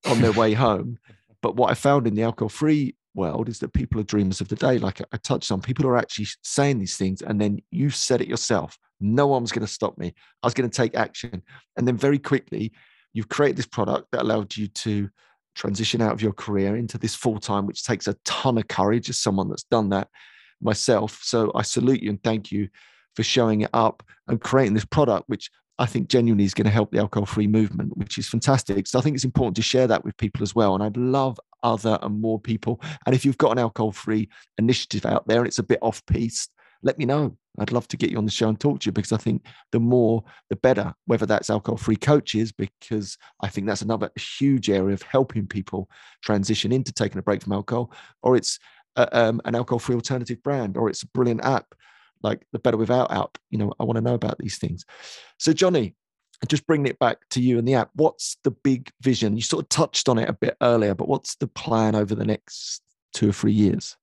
[0.09, 0.97] on their way home.
[1.41, 4.47] But what I found in the alcohol free world is that people are dreamers of
[4.47, 4.77] the day.
[4.79, 8.27] Like I touched on, people are actually saying these things, and then you said it
[8.27, 8.77] yourself.
[8.99, 10.13] No one was going to stop me.
[10.41, 11.43] I was going to take action.
[11.75, 12.71] And then very quickly,
[13.13, 15.09] you've created this product that allowed you to
[15.57, 19.09] transition out of your career into this full time, which takes a ton of courage
[19.09, 20.07] as someone that's done that
[20.61, 21.19] myself.
[21.23, 22.69] So I salute you and thank you
[23.15, 25.49] for showing it up and creating this product, which
[25.79, 28.87] I think genuinely is going to help the alcohol free movement, which is fantastic.
[28.87, 30.73] So I think it's important to share that with people as well.
[30.73, 32.81] And I'd love other and more people.
[33.05, 36.03] And if you've got an alcohol free initiative out there and it's a bit off
[36.05, 36.51] piste,
[36.83, 37.37] let me know.
[37.59, 39.45] I'd love to get you on the show and talk to you because I think
[39.71, 44.69] the more, the better, whether that's alcohol free coaches, because I think that's another huge
[44.69, 45.89] area of helping people
[46.21, 48.59] transition into taking a break from alcohol, or it's
[48.95, 51.73] a, um, an alcohol free alternative brand, or it's a brilliant app
[52.21, 53.37] like the Better Without app.
[53.49, 54.85] You know, I want to know about these things.
[55.39, 55.95] So, Jonny,
[56.47, 59.35] just bringing it back to you and the app, what's the big vision?
[59.35, 62.25] You sort of touched on it a bit earlier, but what's the plan over the
[62.25, 62.81] next
[63.13, 63.97] two or three years?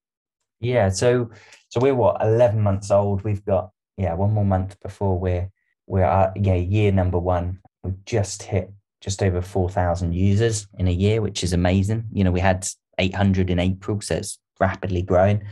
[0.64, 1.30] Yeah, so
[1.68, 3.22] so we're what eleven months old.
[3.22, 5.50] We've got yeah one more month before we're
[5.86, 7.60] we're at yeah year number one.
[7.82, 12.04] We've just hit just over four thousand users in a year, which is amazing.
[12.12, 12.66] You know, we had
[12.98, 15.44] eight hundred in April, so it's rapidly growing.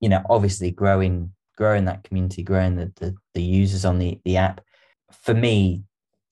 [0.00, 4.36] You know, obviously growing growing that community, growing the, the, the users on the, the
[4.36, 4.60] app.
[5.24, 5.82] For me,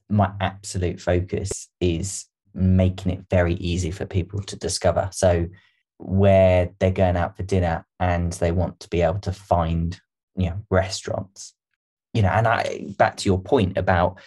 [0.09, 5.09] my absolute focus is making it very easy for people to discover.
[5.13, 5.49] So
[5.99, 10.01] where they're going out for dinner and they want to be able to find,
[10.37, 11.55] you know, restaurants,
[12.13, 14.19] you know, and I back to your point about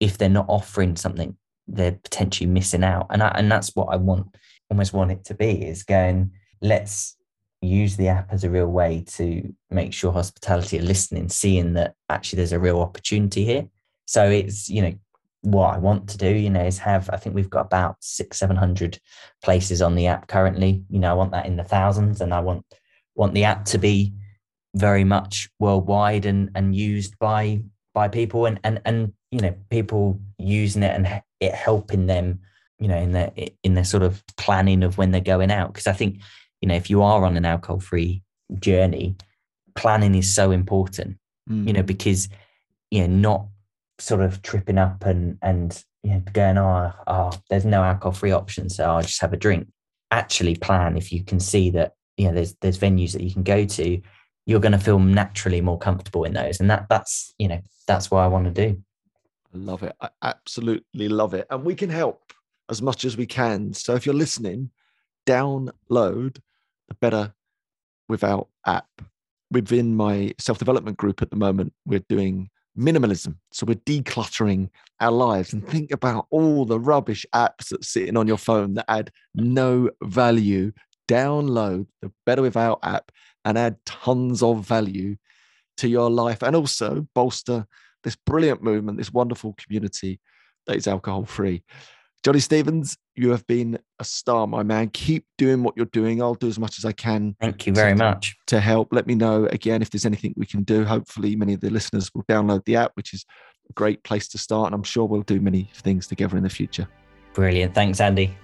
[0.00, 1.36] if they're not offering something,
[1.66, 3.06] they're potentially missing out.
[3.10, 4.36] And I, and that's what I want,
[4.70, 7.16] almost want it to be is going, let's
[7.60, 11.94] use the app as a real way to make sure hospitality are listening, seeing that
[12.08, 13.66] actually there's a real opportunity here.
[14.06, 14.94] So it's, you know,
[15.44, 18.38] what I want to do, you know, is have, I think we've got about six,
[18.38, 18.98] 700
[19.42, 20.84] places on the app currently.
[20.90, 22.64] You know, I want that in the thousands and I want,
[23.14, 24.12] want the app to be
[24.74, 27.62] very much worldwide and, and used by,
[27.94, 32.40] by people and, and, and, you know, people using it and it helping them
[32.78, 33.32] you know, in their
[33.62, 35.72] in their sort of planning of when they're going out.
[35.72, 36.20] Because I think,
[36.60, 38.22] you know, if you are on an alcohol free
[38.58, 39.16] journey,
[39.74, 41.18] planning is so important.
[41.48, 41.66] Mm.
[41.66, 42.28] You know, because
[42.90, 43.46] you know, not
[43.98, 48.30] sort of tripping up and and you know, going, oh, oh, there's no alcohol free
[48.30, 49.68] option, so I'll just have a drink.
[50.10, 53.42] Actually, plan if you can see that you know there's there's venues that you can
[53.42, 54.00] go to,
[54.46, 58.10] you're going to feel naturally more comfortable in those, and that that's you know that's
[58.10, 58.82] what I want to do.
[59.54, 59.94] I love it.
[60.00, 62.32] I absolutely love it, and we can help
[62.70, 63.72] as much as we can.
[63.72, 64.70] So if you're listening,
[65.26, 66.38] download
[66.88, 67.32] the Better
[68.08, 68.88] Without app.
[69.50, 73.36] Within my self development group at the moment, we're doing minimalism.
[73.52, 74.68] So we're decluttering
[75.00, 78.90] our lives and think about all the rubbish apps that's sitting on your phone that
[78.90, 80.72] add no value.
[81.08, 83.12] Download the Better Without app
[83.44, 85.16] and add tons of value
[85.76, 87.66] to your life and also bolster
[88.04, 90.20] this brilliant movement, this wonderful community
[90.66, 91.62] that is alcohol free.
[92.24, 94.88] Jonny Stevens, you have been a star, my man.
[94.88, 96.22] Keep doing what you're doing.
[96.22, 97.36] I'll do as much as I can.
[97.38, 98.34] Thank you very to, much.
[98.46, 98.94] To help.
[98.94, 100.86] Let me know again if there's anything we can do.
[100.86, 103.26] Hopefully, many of the listeners will download the app, which is
[103.68, 104.68] a great place to start.
[104.68, 106.88] And I'm sure we'll do many things together in the future.
[107.34, 107.74] Brilliant.
[107.74, 108.34] Thanks, Andy.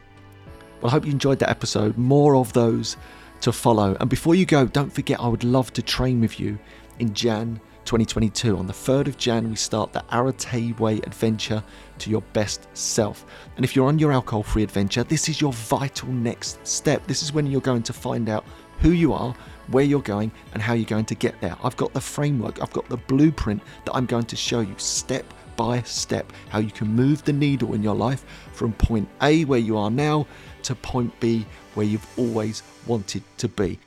[0.82, 1.96] Well, I hope you enjoyed that episode.
[1.96, 2.98] More of those
[3.40, 3.96] to follow.
[3.98, 6.58] And before you go, don't forget, I would love to train with you
[6.98, 8.56] in Jan 2022.
[8.56, 11.62] On the 3rd of Jan, we start the Arete Way adventure
[11.98, 13.24] to your best self.
[13.56, 17.06] And if you're on your alcohol free adventure, this is your vital next step.
[17.06, 18.44] This is when you're going to find out
[18.78, 19.34] who you are,
[19.68, 21.56] where you're going, and how you're going to get there.
[21.62, 25.24] I've got the framework, I've got the blueprint that I'm going to show you step
[25.56, 29.58] by step how you can move the needle in your life from point A, where
[29.58, 30.26] you are now,
[30.62, 33.78] to point B, where you've always wanted to be.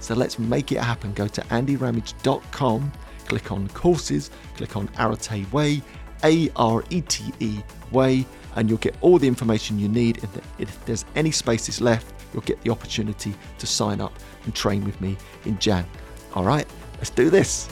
[0.00, 1.12] So let's make it happen.
[1.14, 2.92] Go to andyramage.com,
[3.28, 5.82] click on courses, click on Arete Way,
[6.24, 7.60] A R E T E
[7.92, 8.26] Way,
[8.56, 10.26] and you'll get all the information you need.
[10.58, 15.00] If there's any spaces left, you'll get the opportunity to sign up and train with
[15.00, 15.86] me in Jan.
[16.34, 16.66] All right,
[16.96, 17.68] let's do this.